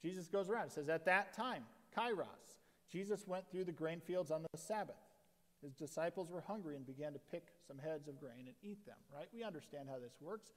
Jesus 0.00 0.26
goes 0.26 0.48
around. 0.48 0.66
It 0.66 0.72
says, 0.72 0.88
At 0.88 1.04
that 1.04 1.34
time, 1.34 1.64
kairos, 1.94 2.61
Jesus 2.92 3.26
went 3.26 3.50
through 3.50 3.64
the 3.64 3.72
grain 3.72 4.00
fields 4.00 4.30
on 4.30 4.42
the 4.42 4.58
Sabbath. 4.58 4.96
His 5.62 5.72
disciples 5.72 6.30
were 6.30 6.42
hungry 6.42 6.76
and 6.76 6.84
began 6.84 7.12
to 7.12 7.20
pick 7.30 7.48
some 7.66 7.78
heads 7.78 8.08
of 8.08 8.18
grain 8.18 8.46
and 8.46 8.54
eat 8.62 8.84
them, 8.84 8.98
right? 9.14 9.28
We 9.32 9.44
understand 9.44 9.88
how 9.88 9.98
this 9.98 10.14
works 10.20 10.52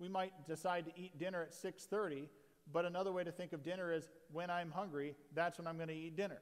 we 0.00 0.08
might 0.08 0.32
decide 0.48 0.86
to 0.86 0.92
eat 0.98 1.18
dinner 1.18 1.42
at 1.42 1.52
6:30, 1.52 2.28
but 2.72 2.84
another 2.84 3.12
way 3.12 3.22
to 3.22 3.30
think 3.30 3.52
of 3.52 3.62
dinner 3.62 3.92
is 3.92 4.08
when 4.32 4.50
I'm 4.50 4.70
hungry, 4.70 5.14
that's 5.34 5.58
when 5.58 5.66
I'm 5.66 5.76
going 5.76 5.88
to 5.88 5.94
eat 5.94 6.16
dinner. 6.16 6.40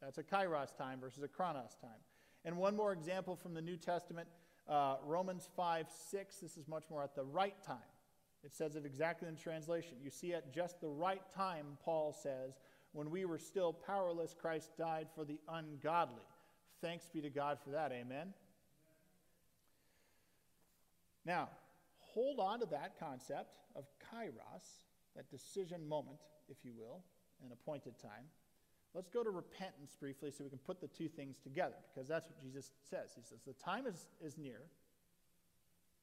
That's 0.00 0.18
a 0.18 0.22
kairos 0.22 0.74
time 0.76 1.00
versus 1.00 1.22
a 1.22 1.28
chronos 1.28 1.76
time. 1.80 2.00
And 2.44 2.56
one 2.56 2.76
more 2.76 2.92
example 2.92 3.36
from 3.36 3.52
the 3.52 3.60
New 3.60 3.76
Testament 3.76 4.28
uh, 4.66 4.96
Romans 5.04 5.48
5 5.56 5.90
6. 5.90 6.36
This 6.36 6.56
is 6.56 6.68
much 6.68 6.84
more 6.88 7.02
at 7.02 7.14
the 7.14 7.24
right 7.24 7.60
time. 7.62 7.90
It 8.44 8.54
says 8.54 8.76
it 8.76 8.86
exactly 8.86 9.28
in 9.28 9.36
translation. 9.36 9.96
You 10.00 10.10
see, 10.10 10.32
at 10.34 10.52
just 10.54 10.80
the 10.80 10.88
right 10.88 11.22
time, 11.30 11.78
Paul 11.82 12.12
says, 12.12 12.60
when 12.94 13.10
we 13.10 13.24
were 13.24 13.38
still 13.38 13.72
powerless, 13.72 14.34
Christ 14.40 14.70
died 14.78 15.08
for 15.14 15.24
the 15.24 15.40
ungodly. 15.48 16.22
Thanks 16.80 17.10
be 17.12 17.20
to 17.20 17.28
God 17.28 17.58
for 17.62 17.70
that. 17.70 17.90
Amen. 17.92 18.32
Now, 21.26 21.48
hold 21.98 22.38
on 22.38 22.60
to 22.60 22.66
that 22.66 22.98
concept 23.00 23.58
of 23.74 23.84
kairos, 24.14 24.84
that 25.16 25.28
decision 25.28 25.86
moment, 25.88 26.18
if 26.48 26.58
you 26.62 26.72
will, 26.78 27.02
an 27.44 27.50
appointed 27.52 27.98
time. 28.00 28.26
Let's 28.94 29.08
go 29.08 29.24
to 29.24 29.30
repentance 29.30 29.96
briefly 29.98 30.30
so 30.30 30.44
we 30.44 30.50
can 30.50 30.60
put 30.60 30.80
the 30.80 30.86
two 30.86 31.08
things 31.08 31.38
together, 31.42 31.74
because 31.92 32.08
that's 32.08 32.26
what 32.26 32.40
Jesus 32.40 32.70
says. 32.88 33.10
He 33.16 33.22
says, 33.22 33.40
The 33.44 33.54
time 33.54 33.88
is, 33.88 34.06
is 34.24 34.38
near, 34.38 34.60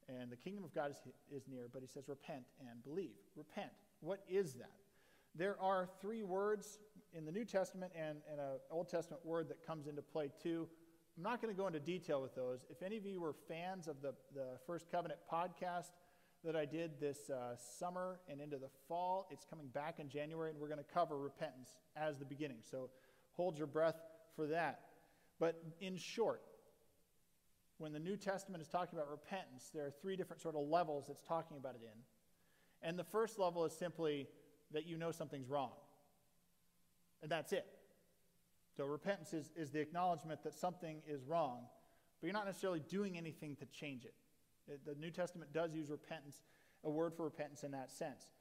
and 0.09 0.29
the 0.29 0.35
kingdom 0.35 0.65
of 0.65 0.75
God 0.75 0.91
is, 0.91 0.97
is 1.33 1.47
near, 1.47 1.69
but 1.71 1.81
he 1.81 1.87
says, 1.87 2.09
Repent 2.09 2.43
and 2.59 2.83
believe. 2.83 3.15
Repent. 3.37 3.71
What 4.01 4.19
is 4.27 4.55
that? 4.55 4.80
There 5.35 5.55
are 5.61 5.87
three 6.01 6.23
words 6.23 6.79
in 7.13 7.25
the 7.25 7.31
New 7.31 7.45
Testament 7.45 7.93
and, 7.95 8.17
and 8.29 8.39
an 8.39 8.59
Old 8.69 8.89
Testament 8.89 9.25
word 9.25 9.49
that 9.49 9.65
comes 9.65 9.87
into 9.87 10.01
play 10.01 10.29
too. 10.41 10.67
I'm 11.17 11.23
not 11.23 11.41
going 11.41 11.53
to 11.53 11.57
go 11.57 11.67
into 11.67 11.79
detail 11.79 12.21
with 12.21 12.35
those. 12.35 12.65
If 12.69 12.81
any 12.81 12.97
of 12.97 13.05
you 13.05 13.21
were 13.21 13.33
fans 13.47 13.87
of 13.87 14.01
the, 14.01 14.13
the 14.33 14.57
First 14.65 14.91
Covenant 14.91 15.19
podcast 15.31 15.91
that 16.43 16.55
I 16.55 16.65
did 16.65 16.99
this 16.99 17.29
uh, 17.29 17.55
summer 17.55 18.19
and 18.29 18.41
into 18.41 18.57
the 18.57 18.69
fall, 18.87 19.27
it's 19.29 19.45
coming 19.45 19.67
back 19.67 19.99
in 19.99 20.09
January, 20.09 20.49
and 20.49 20.59
we're 20.59 20.67
going 20.67 20.79
to 20.79 20.93
cover 20.93 21.17
repentance 21.17 21.69
as 21.95 22.17
the 22.17 22.25
beginning. 22.25 22.57
So 22.69 22.89
hold 23.33 23.57
your 23.57 23.67
breath 23.67 24.01
for 24.35 24.47
that. 24.47 24.81
But 25.39 25.61
in 25.79 25.97
short, 25.97 26.41
when 27.77 27.93
the 27.93 27.99
New 27.99 28.17
Testament 28.17 28.61
is 28.61 28.67
talking 28.67 28.97
about 28.97 29.09
repentance, 29.09 29.69
there 29.73 29.85
are 29.85 29.91
three 30.01 30.15
different 30.15 30.41
sort 30.41 30.55
of 30.55 30.67
levels 30.67 31.09
it's 31.09 31.21
talking 31.21 31.57
about 31.57 31.75
it 31.75 31.81
in. 31.83 32.87
And 32.87 32.97
the 32.97 33.03
first 33.03 33.39
level 33.39 33.65
is 33.65 33.73
simply 33.73 34.27
that 34.73 34.85
you 34.85 34.97
know 34.97 35.11
something's 35.11 35.49
wrong. 35.49 35.71
And 37.21 37.31
that's 37.31 37.53
it. 37.53 37.65
So 38.75 38.85
repentance 38.85 39.33
is, 39.33 39.51
is 39.55 39.69
the 39.69 39.79
acknowledgement 39.79 40.43
that 40.43 40.53
something 40.53 41.01
is 41.07 41.23
wrong, 41.23 41.65
but 42.19 42.27
you're 42.27 42.33
not 42.33 42.45
necessarily 42.45 42.81
doing 42.87 43.17
anything 43.17 43.55
to 43.57 43.65
change 43.65 44.05
it. 44.05 44.13
The 44.85 44.95
New 44.95 45.11
Testament 45.11 45.51
does 45.53 45.73
use 45.73 45.89
repentance, 45.89 46.41
a 46.83 46.89
word 46.89 47.13
for 47.13 47.23
repentance 47.23 47.63
in 47.63 47.71
that 47.71 47.91
sense. 47.91 48.31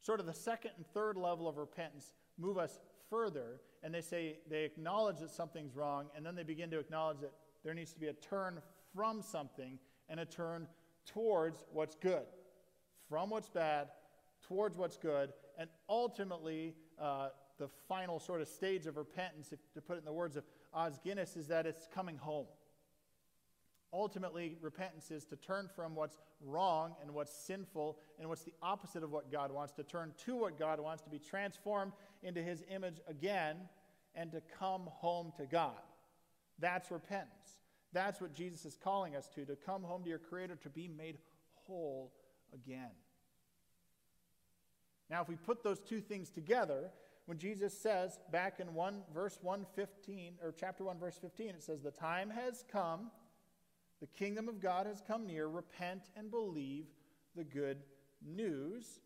Sort 0.00 0.20
of 0.20 0.26
the 0.26 0.34
second 0.34 0.72
and 0.76 0.86
third 0.86 1.16
level 1.16 1.48
of 1.48 1.56
repentance 1.56 2.12
move 2.38 2.56
us 2.56 2.78
further, 3.08 3.60
and 3.82 3.92
they 3.92 4.00
say 4.00 4.38
they 4.48 4.64
acknowledge 4.64 5.18
that 5.18 5.30
something's 5.30 5.74
wrong, 5.74 6.06
and 6.16 6.24
then 6.24 6.34
they 6.34 6.44
begin 6.44 6.70
to 6.70 6.78
acknowledge 6.78 7.18
that 7.20 7.32
there 7.64 7.74
needs 7.74 7.92
to 7.92 8.00
be 8.00 8.06
a 8.06 8.12
turn 8.12 8.60
from 8.94 9.20
something 9.20 9.78
and 10.08 10.20
a 10.20 10.24
turn 10.24 10.68
towards 11.04 11.64
what's 11.72 11.96
good. 11.96 12.24
From 13.08 13.30
what's 13.30 13.48
bad 13.48 13.88
towards 14.42 14.76
what's 14.76 14.96
good, 14.96 15.32
and 15.60 15.68
ultimately, 15.90 16.74
uh, 16.98 17.28
the 17.58 17.68
final 17.86 18.18
sort 18.18 18.40
of 18.40 18.48
stage 18.48 18.86
of 18.86 18.96
repentance, 18.96 19.52
if, 19.52 19.58
to 19.74 19.82
put 19.82 19.96
it 19.96 19.98
in 19.98 20.06
the 20.06 20.12
words 20.12 20.36
of 20.36 20.44
Os 20.72 20.98
Guinness, 21.04 21.36
is 21.36 21.48
that 21.48 21.66
it's 21.66 21.86
coming 21.94 22.16
home. 22.16 22.46
Ultimately, 23.92 24.56
repentance 24.62 25.10
is 25.10 25.26
to 25.26 25.36
turn 25.36 25.68
from 25.76 25.94
what's 25.94 26.16
wrong 26.40 26.94
and 27.02 27.12
what's 27.12 27.34
sinful 27.34 27.98
and 28.18 28.26
what's 28.26 28.42
the 28.42 28.54
opposite 28.62 29.02
of 29.02 29.12
what 29.12 29.30
God 29.30 29.52
wants, 29.52 29.74
to 29.74 29.82
turn 29.82 30.14
to 30.24 30.34
what 30.34 30.58
God 30.58 30.80
wants, 30.80 31.02
to 31.02 31.10
be 31.10 31.18
transformed 31.18 31.92
into 32.22 32.42
His 32.42 32.64
image 32.74 32.98
again, 33.06 33.56
and 34.14 34.32
to 34.32 34.40
come 34.58 34.84
home 34.86 35.30
to 35.36 35.44
God. 35.44 35.82
That's 36.58 36.90
repentance. 36.90 37.58
That's 37.92 38.18
what 38.18 38.32
Jesus 38.32 38.64
is 38.64 38.78
calling 38.82 39.14
us 39.14 39.28
to, 39.34 39.44
to 39.44 39.56
come 39.56 39.82
home 39.82 40.04
to 40.04 40.08
your 40.08 40.18
Creator, 40.20 40.56
to 40.62 40.70
be 40.70 40.88
made 40.88 41.18
whole 41.66 42.14
again. 42.54 42.92
Now, 45.10 45.22
if 45.22 45.28
we 45.28 45.36
put 45.36 45.62
those 45.62 45.80
two 45.80 46.00
things 46.00 46.30
together, 46.30 46.90
when 47.26 47.36
Jesus 47.38 47.76
says 47.76 48.18
back 48.32 48.60
in 48.60 48.74
1 48.74 49.02
verse 49.12 49.38
115 49.42 50.34
or 50.42 50.52
chapter 50.58 50.84
1 50.84 50.98
verse 50.98 51.16
15 51.20 51.50
it 51.50 51.62
says 51.62 51.80
the 51.80 51.92
time 51.92 52.28
has 52.30 52.64
come 52.72 53.10
the 54.00 54.06
kingdom 54.06 54.48
of 54.48 54.60
God 54.60 54.86
has 54.86 55.02
come 55.06 55.26
near. 55.26 55.46
Repent 55.46 56.02
and 56.16 56.30
believe 56.30 56.86
the 57.36 57.44
good 57.44 57.78
news. 58.26 59.00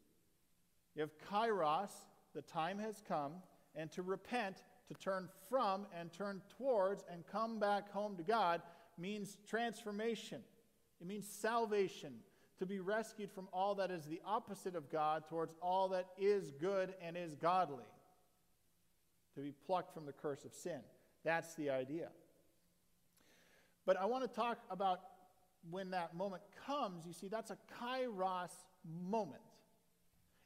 You 0.94 1.02
have 1.02 1.10
kairos 1.30 1.90
the 2.32 2.42
time 2.42 2.78
has 2.78 3.02
come 3.06 3.32
and 3.74 3.90
to 3.92 4.02
repent 4.02 4.62
to 4.88 4.94
turn 4.94 5.28
from 5.48 5.86
and 5.98 6.12
turn 6.12 6.40
towards 6.56 7.04
and 7.10 7.26
come 7.26 7.58
back 7.58 7.90
home 7.90 8.16
to 8.16 8.22
God 8.22 8.62
means 8.96 9.36
transformation. 9.48 10.40
It 11.00 11.06
means 11.08 11.26
salvation 11.28 12.14
to 12.58 12.66
be 12.66 12.80
rescued 12.80 13.30
from 13.30 13.48
all 13.52 13.74
that 13.76 13.90
is 13.90 14.04
the 14.04 14.20
opposite 14.24 14.76
of 14.76 14.90
God 14.90 15.24
towards 15.28 15.54
all 15.60 15.88
that 15.88 16.06
is 16.18 16.52
good 16.52 16.94
and 17.02 17.16
is 17.16 17.34
godly, 17.34 17.84
to 19.34 19.40
be 19.40 19.52
plucked 19.66 19.92
from 19.92 20.06
the 20.06 20.12
curse 20.12 20.44
of 20.44 20.52
sin. 20.52 20.80
That's 21.24 21.54
the 21.54 21.70
idea. 21.70 22.08
But 23.86 24.00
I 24.00 24.06
want 24.06 24.22
to 24.24 24.34
talk 24.34 24.58
about 24.70 25.00
when 25.70 25.90
that 25.90 26.14
moment 26.14 26.42
comes. 26.66 27.06
You 27.06 27.12
see, 27.12 27.28
that's 27.28 27.50
a 27.50 27.58
kairos 27.82 28.52
moment. 29.08 29.42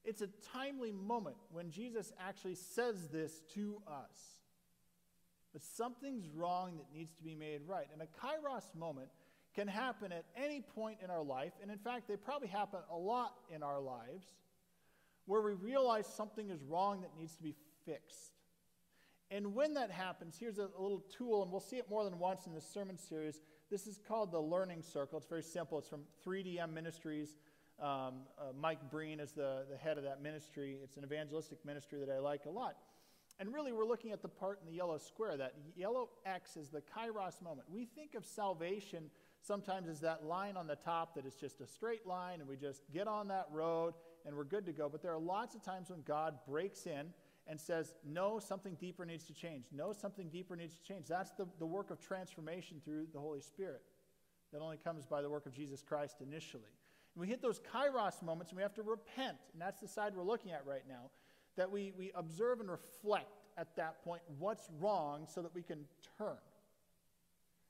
It's 0.04 0.22
a 0.22 0.28
timely 0.52 0.92
moment 0.92 1.36
when 1.50 1.70
Jesus 1.70 2.12
actually 2.18 2.54
says 2.54 3.08
this 3.08 3.42
to 3.54 3.82
us. 3.86 4.38
But 5.52 5.62
something's 5.62 6.28
wrong 6.28 6.76
that 6.78 6.86
needs 6.96 7.12
to 7.16 7.22
be 7.22 7.34
made 7.34 7.62
right. 7.66 7.86
And 7.92 8.00
a 8.02 8.06
kairos 8.06 8.74
moment 8.74 9.08
can 9.58 9.66
happen 9.66 10.12
at 10.12 10.24
any 10.36 10.60
point 10.60 10.98
in 11.02 11.10
our 11.10 11.22
life, 11.22 11.52
and 11.60 11.68
in 11.68 11.78
fact, 11.78 12.06
they 12.06 12.16
probably 12.16 12.46
happen 12.46 12.78
a 12.92 12.96
lot 12.96 13.34
in 13.52 13.64
our 13.64 13.80
lives, 13.80 14.24
where 15.26 15.42
we 15.42 15.52
realize 15.52 16.06
something 16.06 16.48
is 16.50 16.62
wrong 16.62 17.00
that 17.00 17.10
needs 17.18 17.34
to 17.34 17.42
be 17.42 17.56
fixed. 17.84 18.34
And 19.32 19.56
when 19.56 19.74
that 19.74 19.90
happens, 19.90 20.36
here's 20.38 20.58
a, 20.58 20.68
little 20.78 21.04
tool, 21.10 21.42
and 21.42 21.50
we'll 21.50 21.60
see 21.60 21.76
it 21.76 21.90
more 21.90 22.04
than 22.04 22.20
once 22.20 22.46
in 22.46 22.54
this 22.54 22.64
sermon 22.72 22.96
series. 22.96 23.40
This 23.68 23.88
is 23.88 23.98
called 24.06 24.30
the 24.30 24.38
Learning 24.38 24.80
Circle. 24.80 25.18
It's 25.18 25.26
very 25.26 25.42
simple. 25.42 25.80
It's 25.80 25.88
from 25.88 26.02
3DM 26.24 26.72
Ministries. 26.72 27.34
Um, 27.82 27.88
uh, 28.38 28.52
Mike 28.56 28.78
Breen 28.92 29.18
is 29.18 29.32
the, 29.32 29.64
the 29.68 29.76
head 29.76 29.98
of 29.98 30.04
that 30.04 30.22
ministry. 30.22 30.78
It's 30.84 30.96
an 30.96 31.04
evangelistic 31.04 31.64
ministry 31.64 31.98
that 31.98 32.10
I 32.10 32.20
like 32.20 32.44
a 32.46 32.50
lot. 32.50 32.76
And 33.40 33.52
really, 33.52 33.72
we're 33.72 33.86
looking 33.86 34.12
at 34.12 34.22
the 34.22 34.28
part 34.28 34.60
in 34.60 34.66
the 34.70 34.76
yellow 34.76 34.98
square. 34.98 35.36
That 35.36 35.54
yellow 35.76 36.10
X 36.24 36.56
is 36.56 36.68
the 36.68 36.80
kairos 36.80 37.42
moment. 37.42 37.68
We 37.68 37.86
think 37.86 38.14
of 38.14 38.24
salvation 38.24 39.10
Sometimes 39.40 39.88
it's 39.88 40.00
that 40.00 40.24
line 40.24 40.56
on 40.56 40.66
the 40.66 40.76
top 40.76 41.14
that 41.14 41.24
is 41.24 41.34
just 41.34 41.60
a 41.60 41.66
straight 41.66 42.06
line 42.06 42.40
and 42.40 42.48
we 42.48 42.56
just 42.56 42.82
get 42.92 43.06
on 43.06 43.28
that 43.28 43.46
road 43.50 43.94
and 44.26 44.36
we're 44.36 44.44
good 44.44 44.66
to 44.66 44.72
go. 44.72 44.88
But 44.88 45.02
there 45.02 45.12
are 45.12 45.18
lots 45.18 45.54
of 45.54 45.62
times 45.62 45.90
when 45.90 46.02
God 46.02 46.38
breaks 46.46 46.86
in 46.86 47.12
and 47.46 47.58
says, 47.58 47.94
No, 48.04 48.38
something 48.38 48.76
deeper 48.78 49.06
needs 49.06 49.24
to 49.24 49.32
change. 49.32 49.66
No, 49.72 49.92
something 49.92 50.28
deeper 50.28 50.54
needs 50.56 50.76
to 50.76 50.82
change. 50.82 51.06
That's 51.06 51.30
the, 51.32 51.46
the 51.58 51.66
work 51.66 51.90
of 51.90 52.00
transformation 52.00 52.80
through 52.84 53.06
the 53.12 53.20
Holy 53.20 53.40
Spirit 53.40 53.82
that 54.52 54.60
only 54.60 54.76
comes 54.76 55.06
by 55.06 55.22
the 55.22 55.30
work 55.30 55.46
of 55.46 55.52
Jesus 55.52 55.82
Christ 55.82 56.16
initially. 56.20 56.70
And 57.14 57.20
we 57.20 57.26
hit 57.26 57.42
those 57.42 57.60
kairos 57.60 58.22
moments 58.22 58.52
and 58.52 58.56
we 58.56 58.62
have 58.62 58.74
to 58.74 58.82
repent. 58.82 59.38
And 59.52 59.60
that's 59.60 59.80
the 59.80 59.88
side 59.88 60.14
we're 60.14 60.22
looking 60.22 60.52
at 60.52 60.66
right 60.66 60.84
now. 60.88 61.10
That 61.56 61.70
we, 61.70 61.92
we 61.96 62.12
observe 62.14 62.60
and 62.60 62.70
reflect 62.70 63.42
at 63.56 63.74
that 63.76 64.04
point 64.04 64.22
what's 64.38 64.68
wrong 64.78 65.26
so 65.26 65.42
that 65.42 65.54
we 65.54 65.62
can 65.62 65.84
turn. 66.16 66.36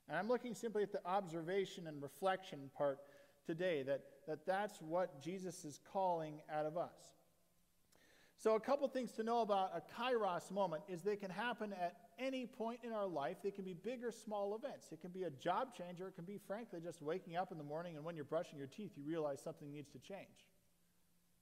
And 0.09 0.17
I'm 0.17 0.27
looking 0.27 0.55
simply 0.55 0.81
at 0.81 0.91
the 0.91 1.05
observation 1.05 1.85
and 1.85 2.01
reflection 2.01 2.71
part 2.75 2.99
today, 3.45 3.83
that, 3.83 4.01
that 4.27 4.45
that's 4.45 4.81
what 4.81 5.21
Jesus 5.21 5.63
is 5.63 5.79
calling 5.93 6.41
out 6.51 6.65
of 6.65 6.77
us. 6.77 6.95
So, 8.37 8.55
a 8.55 8.59
couple 8.59 8.87
things 8.87 9.11
to 9.13 9.23
know 9.23 9.41
about 9.41 9.71
a 9.75 10.01
kairos 10.01 10.49
moment 10.49 10.83
is 10.87 11.01
they 11.01 11.17
can 11.17 11.29
happen 11.29 11.73
at 11.73 11.97
any 12.17 12.45
point 12.45 12.79
in 12.83 12.93
our 12.93 13.05
life. 13.05 13.37
They 13.43 13.51
can 13.51 13.65
be 13.65 13.73
big 13.73 14.03
or 14.03 14.11
small 14.11 14.55
events. 14.55 14.87
It 14.91 15.01
can 15.01 15.11
be 15.11 15.23
a 15.23 15.29
job 15.29 15.75
change, 15.75 15.99
or 15.99 16.07
it 16.07 16.15
can 16.15 16.23
be, 16.23 16.39
frankly, 16.47 16.79
just 16.81 17.01
waking 17.01 17.35
up 17.35 17.51
in 17.51 17.57
the 17.57 17.63
morning 17.63 17.97
and 17.97 18.05
when 18.05 18.15
you're 18.15 18.23
brushing 18.23 18.57
your 18.57 18.67
teeth, 18.67 18.91
you 18.95 19.03
realize 19.03 19.41
something 19.41 19.69
needs 19.69 19.89
to 19.91 19.99
change. 19.99 20.47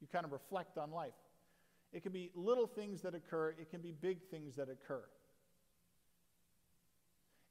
You 0.02 0.08
kind 0.08 0.26
of 0.26 0.32
reflect 0.32 0.78
on 0.78 0.92
life. 0.92 1.14
It 1.94 2.04
can 2.04 2.12
be 2.12 2.32
little 2.36 2.68
things 2.68 3.02
that 3.02 3.14
occur, 3.16 3.56
it 3.60 3.70
can 3.70 3.82
be 3.82 3.92
big 3.92 4.24
things 4.30 4.56
that 4.56 4.68
occur. 4.70 5.04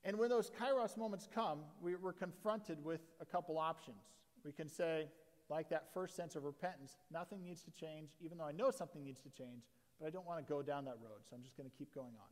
And 0.07 0.17
when 0.21 0.31
those 0.31 0.51
kairos 0.51 0.97
moments 0.97 1.29
come, 1.35 1.59
we, 1.83 1.97
we're 1.97 2.13
confronted 2.13 2.83
with 2.85 3.01
a 3.21 3.25
couple 3.25 3.59
options. 3.59 4.05
We 4.45 4.53
can 4.53 4.69
say, 4.69 5.09
like 5.51 5.69
that 5.71 5.93
first 5.93 6.15
sense 6.15 6.37
of 6.37 6.45
repentance, 6.45 6.97
nothing 7.13 7.43
needs 7.43 7.65
to 7.65 7.73
change, 7.73 8.11
even 8.21 8.39
though 8.39 8.45
I 8.45 8.53
know 8.53 8.71
something 8.71 9.03
needs 9.03 9.21
to 9.23 9.31
change, 9.31 9.65
but 9.99 10.07
I 10.07 10.11
don't 10.11 10.25
want 10.25 10.39
to 10.39 10.49
go 10.51 10.63
down 10.63 10.85
that 10.85 10.99
road, 11.03 11.27
so 11.29 11.35
I'm 11.35 11.43
just 11.43 11.57
going 11.57 11.69
to 11.69 11.77
keep 11.77 11.93
going 11.93 12.15
on. 12.15 12.31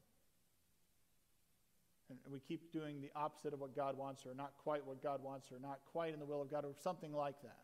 And 2.10 2.32
we 2.32 2.38
keep 2.38 2.72
doing 2.72 3.00
the 3.00 3.10
opposite 3.16 3.52
of 3.52 3.58
what 3.58 3.74
God 3.74 3.98
wants, 3.98 4.24
or 4.24 4.34
not 4.34 4.52
quite 4.62 4.86
what 4.86 5.02
God 5.02 5.20
wants, 5.20 5.50
or 5.50 5.58
not 5.58 5.80
quite 5.90 6.14
in 6.14 6.20
the 6.20 6.26
will 6.26 6.42
of 6.42 6.50
God, 6.50 6.64
or 6.64 6.74
something 6.80 7.12
like 7.12 7.42
that. 7.42 7.58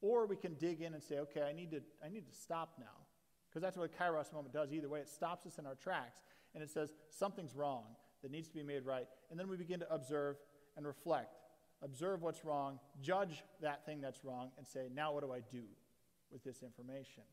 Or 0.00 0.26
we 0.26 0.36
can 0.36 0.54
dig 0.54 0.80
in 0.80 0.94
and 0.94 1.02
say, 1.02 1.18
okay, 1.18 1.42
I 1.42 1.52
need 1.52 1.72
to, 1.72 1.80
I 2.04 2.08
need 2.08 2.28
to 2.28 2.34
stop 2.34 2.74
now. 2.78 3.06
Because 3.48 3.62
that's 3.62 3.76
what 3.76 3.90
a 3.92 4.02
kairos 4.02 4.32
moment 4.32 4.54
does 4.54 4.72
either 4.72 4.88
way. 4.88 5.00
It 5.00 5.08
stops 5.08 5.44
us 5.46 5.58
in 5.58 5.66
our 5.66 5.74
tracks 5.74 6.20
and 6.54 6.62
it 6.62 6.70
says, 6.70 6.92
something's 7.10 7.54
wrong. 7.54 7.84
That 8.22 8.30
needs 8.30 8.48
to 8.48 8.54
be 8.54 8.62
made 8.62 8.84
right. 8.84 9.06
And 9.30 9.38
then 9.38 9.48
we 9.48 9.56
begin 9.56 9.80
to 9.80 9.92
observe 9.92 10.36
and 10.76 10.86
reflect. 10.86 11.38
Observe 11.82 12.22
what's 12.22 12.44
wrong, 12.44 12.78
judge 13.00 13.42
that 13.60 13.84
thing 13.84 14.00
that's 14.00 14.24
wrong, 14.24 14.50
and 14.56 14.66
say, 14.66 14.88
now 14.94 15.12
what 15.12 15.22
do 15.24 15.32
I 15.32 15.40
do 15.50 15.64
with 16.30 16.44
this 16.44 16.62
information? 16.62 17.24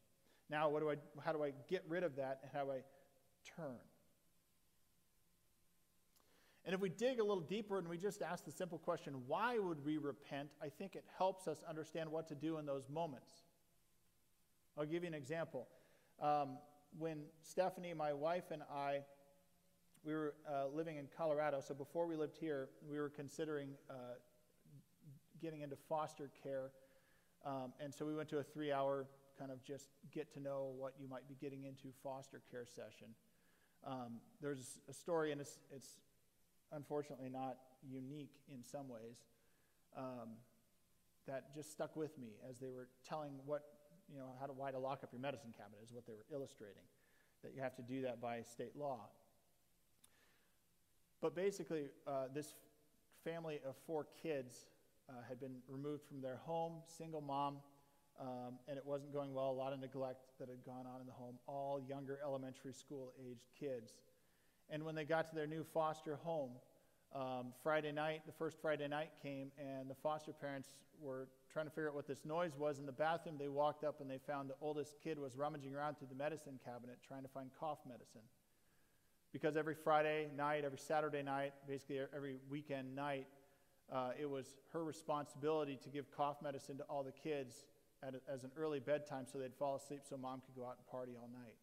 Now, 0.50 0.70
what 0.70 0.82
do 0.82 0.90
I, 0.90 0.96
how 1.24 1.32
do 1.32 1.44
I 1.44 1.54
get 1.70 1.84
rid 1.88 2.04
of 2.04 2.16
that, 2.16 2.40
and 2.42 2.52
how 2.52 2.66
do 2.66 2.72
I 2.72 2.82
turn? 3.56 3.78
And 6.66 6.74
if 6.74 6.82
we 6.82 6.90
dig 6.90 7.20
a 7.20 7.24
little 7.24 7.42
deeper 7.42 7.78
and 7.78 7.88
we 7.88 7.98
just 7.98 8.22
ask 8.22 8.46
the 8.46 8.52
simple 8.52 8.78
question, 8.78 9.22
why 9.28 9.58
would 9.58 9.84
we 9.86 9.98
repent? 9.98 10.50
I 10.62 10.70
think 10.70 10.96
it 10.96 11.06
helps 11.18 11.48
us 11.48 11.64
understand 11.68 12.12
what 12.12 12.28
to 12.28 12.36
do 12.36 12.58
in 12.58 12.66
those 12.66 12.90
moments. 12.90 13.44
I'll 14.78 14.86
give 14.86 15.04
you 15.04 15.08
an 15.08 15.14
example. 15.14 15.68
Um, 16.22 16.58
when 16.98 17.22
Stephanie, 17.42 17.94
my 17.94 18.14
wife, 18.14 18.52
and 18.52 18.62
I, 18.64 19.02
we 20.04 20.14
were 20.14 20.34
uh, 20.50 20.68
living 20.74 20.98
in 20.98 21.08
Colorado, 21.16 21.62
so 21.66 21.74
before 21.74 22.08
we 22.08 22.16
lived 22.16 22.38
here, 22.40 22.70
we 22.90 23.00
were 23.00 23.10
considering 23.10 23.70
uh, 23.90 23.94
getting 25.42 25.62
into 25.62 25.76
foster 25.76 26.30
care. 26.44 26.72
Um, 27.46 27.74
and 27.80 27.94
so 27.94 28.06
we 28.06 28.16
went 28.16 28.30
to 28.30 28.40
a 28.40 28.44
three 28.44 28.72
hour 28.72 29.08
kind 29.38 29.52
of 29.52 29.64
just 29.64 29.88
get 30.12 30.34
to 30.34 30.40
know 30.40 30.74
what 30.78 30.94
you 31.00 31.08
might 31.08 31.28
be 31.28 31.36
getting 31.40 31.64
into 31.64 31.88
foster 32.04 32.42
care 32.52 32.66
session. 32.66 33.08
Um, 33.86 34.20
there's 34.42 34.80
a 34.90 34.94
story, 34.94 35.32
and 35.32 35.40
it's, 35.40 35.60
it's 35.72 35.88
unfortunately 36.74 37.30
not 37.30 37.58
unique 37.90 38.36
in 38.54 38.64
some 38.64 38.90
ways, 38.90 39.18
um, 39.98 40.36
that 41.28 41.56
just 41.56 41.72
stuck 41.72 41.96
with 41.96 42.18
me 42.18 42.32
as 42.50 42.60
they 42.60 42.68
were 42.68 42.90
telling 43.08 43.32
what, 43.46 43.64
you 44.12 44.18
know, 44.18 44.32
how 44.40 44.46
to, 44.46 44.54
why 44.54 44.72
to 44.72 44.80
lock 44.80 45.00
up 45.04 45.10
your 45.14 45.22
medicine 45.22 45.54
cabinet 45.58 45.80
is 45.84 45.94
what 45.94 46.06
they 46.06 46.14
were 46.14 46.26
illustrating, 46.34 46.84
that 47.44 47.54
you 47.56 47.62
have 47.62 47.76
to 47.76 47.82
do 47.82 48.02
that 48.02 48.22
by 48.22 48.42
state 48.42 48.76
law. 48.78 49.08
But 51.22 51.36
basically, 51.36 51.86
uh, 52.08 52.26
this 52.34 52.54
family 53.24 53.60
of 53.68 53.76
four 53.86 54.08
kids 54.22 54.68
uh, 55.10 55.14
had 55.28 55.40
been 55.40 55.58
removed 55.68 56.04
from 56.08 56.22
their 56.22 56.38
home, 56.38 56.74
single 56.86 57.22
mom, 57.22 57.58
um, 58.20 58.56
and 58.68 58.78
it 58.78 58.86
wasn't 58.86 59.14
going 59.14 59.34
well. 59.34 59.50
A 59.50 59.52
lot 59.52 59.74
of 59.74 59.80
neglect 59.80 60.26
that 60.40 60.50
had 60.50 60.64
gone 60.66 60.86
on 60.86 61.02
in 61.02 61.08
the 61.08 61.14
home, 61.14 61.36
all 61.48 61.80
younger 61.80 62.20
elementary 62.24 62.74
school 62.74 63.14
aged 63.20 63.50
kids. 63.60 63.94
And 64.70 64.84
when 64.84 64.96
they 64.96 65.06
got 65.06 65.28
to 65.30 65.36
their 65.36 65.48
new 65.48 65.64
foster 65.64 66.18
home, 66.18 66.52
um, 67.14 67.54
Friday 67.64 67.92
night, 67.92 68.22
the 68.28 68.34
first 68.34 68.58
Friday 68.62 68.88
night 68.88 69.10
came, 69.22 69.52
and 69.58 69.90
the 69.90 69.96
foster 69.96 70.32
parents 70.32 70.70
were 71.02 71.28
trying 71.52 71.66
to 71.66 71.72
figure 71.72 71.90
out 71.90 71.96
what 71.96 72.08
this 72.08 72.24
noise 72.24 72.52
was 72.58 72.78
in 72.78 72.86
the 72.86 72.92
bathroom. 72.92 73.36
They 73.40 73.48
walked 73.48 73.84
up 73.84 74.02
and 74.02 74.10
they 74.10 74.20
found 74.20 74.50
the 74.50 74.56
oldest 74.62 74.94
kid 75.04 75.18
was 75.18 75.36
rummaging 75.36 75.74
around 75.74 75.98
through 75.98 76.10
the 76.10 76.16
medicine 76.16 76.60
cabinet 76.64 76.98
trying 77.08 77.24
to 77.24 77.30
find 77.30 77.50
cough 77.60 77.80
medicine. 77.88 78.22
Because 79.32 79.56
every 79.56 79.76
Friday 79.76 80.30
night, 80.36 80.64
every 80.66 80.80
Saturday 80.80 81.22
night, 81.22 81.54
basically 81.68 82.00
every 82.16 82.38
weekend 82.50 82.96
night, 82.96 83.28
uh, 83.92 84.12
it 84.20 84.30
was 84.30 84.58
her 84.74 84.84
responsibility 84.84 85.78
to 85.84 85.90
give 85.90 86.12
cough 86.12 86.38
medicine 86.42 86.78
to 86.78 86.84
all 86.84 87.04
the 87.04 87.12
kids 87.12 87.66
a, 88.04 88.32
as 88.32 88.44
an 88.44 88.52
early 88.58 88.80
bedtime 88.80 89.26
so 89.32 89.38
they'd 89.38 89.56
fall 89.56 89.76
asleep 89.76 90.02
so 90.08 90.18
mom 90.18 90.42
could 90.46 90.56
go 90.56 90.68
out 90.68 90.78
and 90.78 90.88
party 90.88 91.14
all 91.20 91.30
night. 91.32 91.56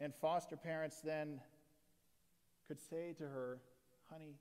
And 0.00 0.14
foster 0.14 0.56
parents 0.56 1.00
then 1.02 1.40
could 2.68 2.78
say 2.80 3.14
to 3.18 3.24
her, 3.24 3.58
honey, 4.10 4.34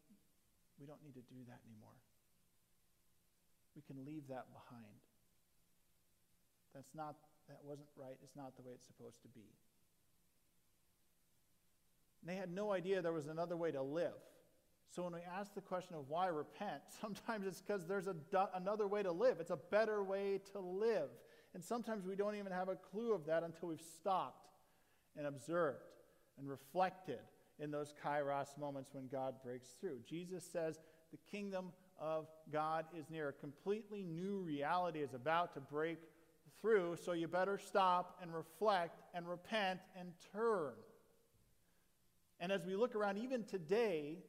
we 0.80 0.86
don't 0.86 1.02
need 1.04 1.14
to 1.14 1.26
do 1.34 1.42
that 1.48 1.60
anymore. 1.66 1.98
We 3.76 3.82
can 3.82 4.06
leave 4.06 4.28
that 4.30 4.46
behind. 4.54 5.02
That's 6.76 6.94
not, 6.94 7.16
that 7.50 7.58
wasn't 7.64 7.90
right. 7.98 8.18
It's 8.22 8.36
not 8.36 8.56
the 8.56 8.62
way 8.62 8.74
it's 8.76 8.86
supposed 8.86 9.22
to 9.24 9.30
be. 9.30 9.50
And 12.22 12.30
they 12.30 12.36
had 12.36 12.52
no 12.52 12.72
idea 12.72 13.02
there 13.02 13.14
was 13.14 13.28
another 13.28 13.58
way 13.58 13.72
to 13.72 13.82
live. 13.82 14.14
So 14.90 15.04
when 15.04 15.14
we 15.14 15.20
ask 15.38 15.54
the 15.54 15.62
question 15.62 15.96
of 15.96 16.08
why 16.08 16.28
repent, 16.28 16.82
sometimes 17.02 17.46
it's 17.46 17.62
because 17.62 17.86
there's 17.86 18.08
a, 18.08 18.16
another 18.56 18.88
way 18.88 19.04
to 19.04 19.12
live. 19.12 19.38
It's 19.40 19.52
a 19.52 19.60
better 19.70 20.04
way 20.04 20.40
to 20.54 20.60
live. 20.60 21.10
And 21.54 21.64
sometimes 21.64 22.06
we 22.06 22.16
don't 22.16 22.36
even 22.36 22.52
have 22.52 22.70
a 22.70 22.76
clue 22.76 23.14
of 23.14 23.26
that 23.26 23.44
until 23.44 23.70
we've 23.70 23.82
stopped 24.00 24.48
and 25.16 25.26
observed 25.26 25.80
and 26.38 26.48
reflected 26.48 27.20
in 27.60 27.72
those 27.72 27.94
kairos 28.04 28.58
moments 28.60 28.92
when 28.94 29.08
God 29.08 29.36
breaks 29.44 29.70
through. 29.82 30.00
Jesus 30.08 30.44
says 30.44 30.80
the 31.12 31.18
kingdom 31.32 31.72
of 32.00 32.28
God 32.52 32.86
is 32.98 33.10
near. 33.10 33.30
A 33.30 33.34
completely 33.34 34.04
new 34.04 34.40
reality 34.40 35.00
is 35.00 35.14
about 35.14 35.54
to 35.54 35.60
break 35.60 35.98
through, 36.62 36.98
so 37.04 37.14
you 37.14 37.28
better 37.28 37.58
stop 37.58 38.20
and 38.22 38.34
reflect 38.34 39.02
and 39.14 39.28
repent 39.28 39.80
and 39.98 40.12
turn. 40.34 40.74
And 42.40 42.52
as 42.52 42.66
we 42.66 42.76
look 42.76 42.96
around, 42.96 43.18
even 43.18 43.44
today, 43.44 44.20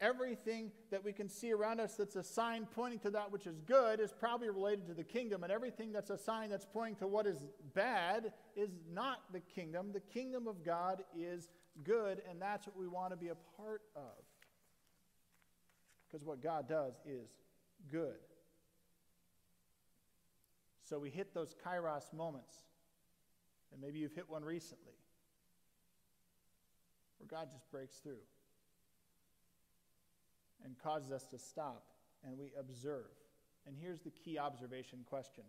everything 0.00 0.72
that 0.90 1.04
we 1.04 1.12
can 1.12 1.28
see 1.28 1.52
around 1.52 1.80
us 1.80 1.94
that's 1.94 2.16
a 2.16 2.22
sign 2.22 2.66
pointing 2.74 2.98
to 3.00 3.10
that 3.10 3.30
which 3.30 3.46
is 3.46 3.60
good 3.60 4.00
is 4.00 4.12
probably 4.12 4.50
related 4.50 4.86
to 4.86 4.94
the 4.94 5.04
kingdom, 5.04 5.42
and 5.42 5.52
everything 5.52 5.92
that's 5.92 6.10
a 6.10 6.18
sign 6.18 6.50
that's 6.50 6.66
pointing 6.72 6.96
to 6.96 7.06
what 7.06 7.26
is 7.26 7.38
bad 7.74 8.32
is 8.56 8.70
not 8.92 9.20
the 9.32 9.40
kingdom. 9.40 9.90
The 9.92 10.00
kingdom 10.00 10.48
of 10.48 10.64
God 10.64 11.02
is 11.16 11.48
good, 11.84 12.22
and 12.28 12.40
that's 12.40 12.66
what 12.66 12.76
we 12.76 12.88
want 12.88 13.12
to 13.12 13.16
be 13.16 13.28
a 13.28 13.36
part 13.56 13.82
of. 13.96 14.24
Because 16.06 16.26
what 16.26 16.42
God 16.42 16.68
does 16.68 16.94
is 17.06 17.28
good. 17.90 18.18
So 20.84 20.98
we 20.98 21.10
hit 21.10 21.32
those 21.32 21.54
kairos 21.64 22.12
moments, 22.12 22.54
and 23.72 23.80
maybe 23.80 23.98
you've 23.98 24.12
hit 24.12 24.28
one 24.28 24.44
recently, 24.44 24.92
where 27.22 27.38
God 27.38 27.48
just 27.52 27.70
breaks 27.70 27.96
through 27.98 28.22
and 30.64 30.74
causes 30.82 31.12
us 31.12 31.26
to 31.26 31.38
stop 31.38 31.84
and 32.24 32.36
we 32.36 32.50
observe. 32.58 33.10
And 33.66 33.76
here's 33.80 34.00
the 34.00 34.10
key 34.10 34.38
observation 34.38 35.04
question 35.08 35.44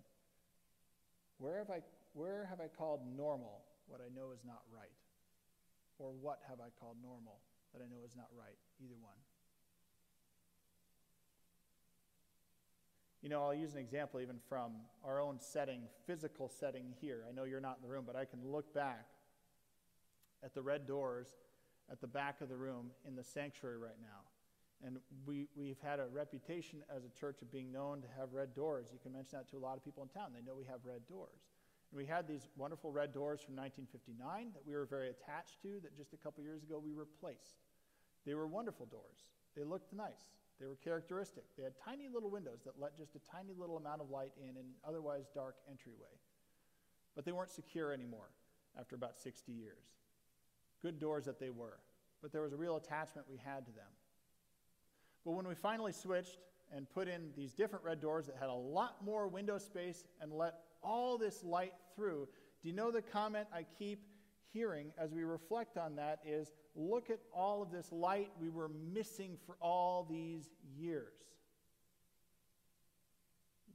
Where 1.39 1.57
have 1.57 1.71
I, 1.71 1.81
where 2.13 2.45
have 2.49 2.61
I 2.61 2.67
called 2.67 3.01
normal 3.17 3.61
what 3.87 4.01
I 4.01 4.13
know 4.15 4.31
is 4.31 4.41
not 4.45 4.61
right? 4.71 4.89
Or 5.97 6.11
what 6.21 6.39
have 6.47 6.59
I 6.59 6.69
called 6.79 6.97
normal 7.01 7.39
that 7.73 7.81
I 7.81 7.85
know 7.85 8.05
is 8.05 8.15
not 8.15 8.27
right? 8.37 8.57
Either 8.83 8.95
one. 9.01 9.17
You 13.21 13.29
know, 13.29 13.41
I'll 13.41 13.53
use 13.53 13.73
an 13.73 13.79
example 13.79 14.19
even 14.19 14.35
from 14.49 14.73
our 15.03 15.21
own 15.21 15.39
setting, 15.39 15.83
physical 16.05 16.49
setting 16.49 16.93
here. 16.99 17.23
I 17.27 17.33
know 17.33 17.45
you're 17.45 17.61
not 17.61 17.77
in 17.81 17.87
the 17.87 17.93
room, 17.93 18.03
but 18.05 18.17
I 18.17 18.25
can 18.25 18.39
look 18.43 18.73
back 18.73 19.07
at 20.43 20.53
the 20.53 20.61
red 20.61 20.85
doors 20.85 21.27
at 21.93 22.01
the 22.01 22.07
back 22.07 22.41
of 22.41 22.49
the 22.49 22.57
room 22.57 22.89
in 23.07 23.15
the 23.15 23.23
sanctuary 23.23 23.77
right 23.77 24.01
now. 24.01 24.25
And 24.85 24.97
we, 25.25 25.47
we've 25.55 25.79
had 25.81 25.99
a 25.99 26.07
reputation 26.11 26.83
as 26.93 27.05
a 27.05 27.19
church 27.19 27.41
of 27.41 27.51
being 27.51 27.71
known 27.71 28.01
to 28.01 28.07
have 28.19 28.33
red 28.33 28.53
doors. 28.53 28.89
You 28.91 28.99
can 28.99 29.13
mention 29.13 29.37
that 29.37 29.47
to 29.51 29.57
a 29.57 29.63
lot 29.63 29.77
of 29.77 29.85
people 29.85 30.01
in 30.01 30.09
town. 30.09 30.31
They 30.33 30.41
know 30.41 30.57
we 30.57 30.65
have 30.65 30.81
red 30.83 31.07
doors. 31.07 31.53
And 31.91 31.97
we 32.01 32.05
had 32.05 32.27
these 32.27 32.49
wonderful 32.57 32.91
red 32.91 33.13
doors 33.13 33.39
from 33.39 33.55
1959 33.55 34.51
that 34.57 34.65
we 34.65 34.73
were 34.73 34.89
very 34.89 35.13
attached 35.13 35.61
to 35.61 35.79
that 35.85 35.95
just 35.95 36.11
a 36.11 36.17
couple 36.17 36.43
years 36.43 36.63
ago 36.63 36.81
we 36.83 36.91
replaced. 36.91 37.61
They 38.25 38.33
were 38.33 38.47
wonderful 38.47 38.87
doors. 38.87 39.29
They 39.55 39.63
looked 39.63 39.93
nice. 39.93 40.33
They 40.59 40.65
were 40.65 40.75
characteristic. 40.75 41.45
They 41.55 41.63
had 41.63 41.73
tiny 41.77 42.09
little 42.11 42.31
windows 42.31 42.65
that 42.65 42.81
let 42.81 42.97
just 42.97 43.15
a 43.15 43.21
tiny 43.31 43.53
little 43.55 43.77
amount 43.77 44.01
of 44.01 44.09
light 44.09 44.33
in 44.41 44.57
an 44.57 44.73
otherwise 44.83 45.29
dark 45.33 45.55
entryway. 45.69 46.17
But 47.15 47.23
they 47.23 47.31
weren't 47.31 47.51
secure 47.51 47.93
anymore 47.93 48.33
after 48.77 48.95
about 48.95 49.17
60 49.17 49.51
years. 49.51 49.85
Good 50.83 50.99
doors 50.99 51.25
that 51.25 51.39
they 51.39 51.49
were. 51.49 51.79
But 52.21 52.31
there 52.31 52.43
was 52.43 52.53
a 52.53 52.57
real 52.57 52.75
attachment 52.75 53.25
we 53.27 53.37
had 53.37 53.65
to 53.65 53.71
them. 53.71 53.89
But 55.25 55.31
when 55.31 55.47
we 55.47 55.55
finally 55.55 55.93
switched 55.93 56.37
and 56.75 56.87
put 56.89 57.07
in 57.07 57.31
these 57.35 57.53
different 57.53 57.83
red 57.83 57.99
doors 57.99 58.27
that 58.27 58.35
had 58.39 58.49
a 58.49 58.53
lot 58.53 59.03
more 59.03 59.27
window 59.27 59.57
space 59.57 60.03
and 60.21 60.31
let 60.31 60.59
all 60.83 61.17
this 61.17 61.43
light 61.43 61.73
through, 61.95 62.27
do 62.61 62.69
you 62.69 62.75
know 62.75 62.91
the 62.91 63.01
comment 63.01 63.47
I 63.53 63.65
keep 63.79 64.03
hearing 64.53 64.91
as 64.97 65.11
we 65.11 65.23
reflect 65.23 65.77
on 65.77 65.95
that 65.95 66.19
is 66.25 66.51
look 66.75 67.09
at 67.09 67.19
all 67.33 67.61
of 67.61 67.71
this 67.71 67.91
light 67.91 68.29
we 68.39 68.49
were 68.49 68.69
missing 68.93 69.37
for 69.45 69.57
all 69.59 70.05
these 70.09 70.49
years. 70.77 71.13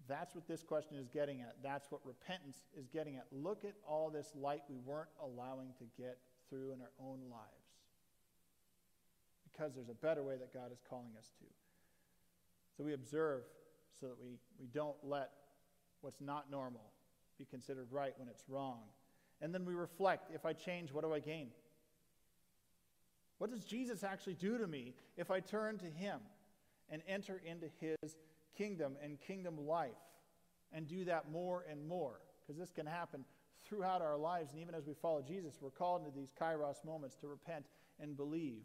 That's 0.09 0.35
what 0.35 0.49
this 0.49 0.63
question 0.63 0.97
is 0.97 1.09
getting 1.09 1.43
at. 1.43 1.57
That's 1.63 1.91
what 1.91 2.01
repentance 2.05 2.57
is 2.79 2.87
getting 2.87 3.17
at. 3.17 3.27
Look 3.31 3.65
at 3.65 3.75
all 3.87 4.09
this 4.09 4.33
light 4.35 4.63
we 4.69 4.77
weren't 4.79 5.11
allowing 5.23 5.75
to 5.79 5.85
get 6.01 6.19
through 6.49 6.73
in 6.73 6.81
our 6.81 6.93
own 7.01 7.19
lives 7.31 7.69
because 9.59 9.75
there's 9.75 9.89
a 9.89 9.95
better 9.95 10.23
way 10.23 10.37
that 10.37 10.53
God 10.53 10.71
is 10.73 10.79
calling 10.89 11.13
us 11.19 11.33
to. 11.39 11.45
So 12.77 12.85
we 12.85 12.95
observe 12.95 13.43
so 14.01 14.07
that 14.07 14.17
we, 14.21 14.39
we 14.61 14.67
don't 14.67 14.97
let 15.03 15.31
what's 16.01 16.21
not 16.21 16.51
normal 16.51 16.93
be 17.39 17.45
considered 17.45 17.89
right 17.91 18.13
when 18.17 18.29
it's 18.29 18.45
wrong. 18.49 18.83
And 19.41 19.53
then 19.53 19.65
we 19.65 19.75
reflect 19.75 20.31
if 20.33 20.47
I 20.47 20.53
change, 20.53 20.93
what 20.93 21.05
do 21.05 21.13
I 21.13 21.19
gain? 21.19 21.49
What 23.39 23.51
does 23.51 23.65
Jesus 23.65 24.03
actually 24.03 24.35
do 24.35 24.59
to 24.59 24.67
me 24.67 24.95
if 25.17 25.31
I 25.31 25.41
turn 25.41 25.79
to 25.79 25.87
Him 25.87 26.21
and 26.91 27.03
enter 27.09 27.41
into 27.45 27.67
His 27.81 28.17
kingdom 28.57 28.97
and 29.03 29.21
kingdom 29.21 29.67
life 29.67 29.91
and 30.73 30.87
do 30.87 31.05
that 31.05 31.31
more 31.31 31.65
and 31.71 31.87
more? 31.87 32.21
Because 32.41 32.59
this 32.59 32.71
can 32.71 32.87
happen 32.87 33.25
throughout 33.69 34.03
our 34.03 34.17
lives, 34.17 34.53
and 34.53 34.61
even 34.61 34.75
as 34.75 34.87
we 34.87 34.95
follow 34.95 35.23
Jesus, 35.23 35.59
we're 35.61 35.71
called 35.71 36.05
into 36.05 36.17
these 36.17 36.33
kairos 36.41 36.85
moments 36.85 37.17
to 37.17 37.29
repent 37.29 37.67
and 38.01 38.17
believe 38.17 38.63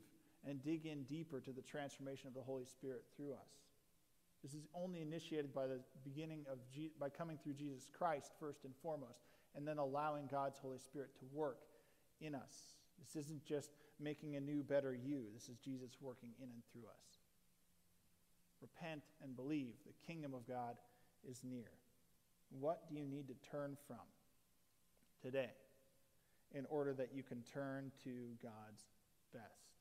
and 0.48 0.64
dig 0.64 0.86
in 0.86 1.04
deeper 1.04 1.40
to 1.40 1.52
the 1.52 1.62
transformation 1.62 2.28
of 2.28 2.34
the 2.34 2.42
Holy 2.42 2.66
Spirit 2.66 3.04
through 3.16 3.34
us. 3.34 3.50
This 4.44 4.54
is 4.54 4.68
only 4.76 5.02
initiated 5.02 5.54
by 5.54 5.68
the 5.68 5.80
beginning 6.04 6.46
of 6.52 6.58
Je- 6.74 6.92
by 7.00 7.10
coming 7.10 7.38
through 7.42 7.54
Jesus 7.54 7.88
Christ 7.98 8.34
first 8.40 8.66
and 8.66 8.74
foremost, 8.82 9.24
and 9.56 9.68
then 9.68 9.78
allowing 9.78 10.28
God's 10.28 10.60
Holy 10.60 10.80
Spirit 10.80 11.12
to 11.20 11.26
work 11.32 11.60
in 12.20 12.36
us. 12.36 12.74
This 13.00 13.26
isn't 13.26 13.46
just 13.46 13.72
making 14.00 14.36
a 14.36 14.40
new, 14.40 14.64
better 14.64 14.94
you. 14.94 15.26
This 15.34 15.48
is 15.48 15.58
Jesus 15.58 15.92
working 16.02 16.30
in 16.40 16.50
and 16.50 16.62
through 16.72 16.90
us. 16.90 17.20
Repent 18.62 19.04
and 19.22 19.36
believe. 19.36 19.74
The 19.86 20.08
kingdom 20.08 20.34
of 20.34 20.48
God 20.48 20.76
is 21.30 21.42
near. 21.44 21.72
What 22.50 22.90
do 22.90 22.96
you 22.96 23.06
need 23.06 23.28
to 23.28 23.50
turn 23.50 23.78
from 23.88 23.98
today 25.24 25.50
in 26.54 26.66
order 26.70 26.94
that 26.94 27.10
you 27.14 27.24
can 27.24 27.42
turn 27.54 27.92
to 28.04 28.10
God's 28.44 28.84
best? 29.34 29.73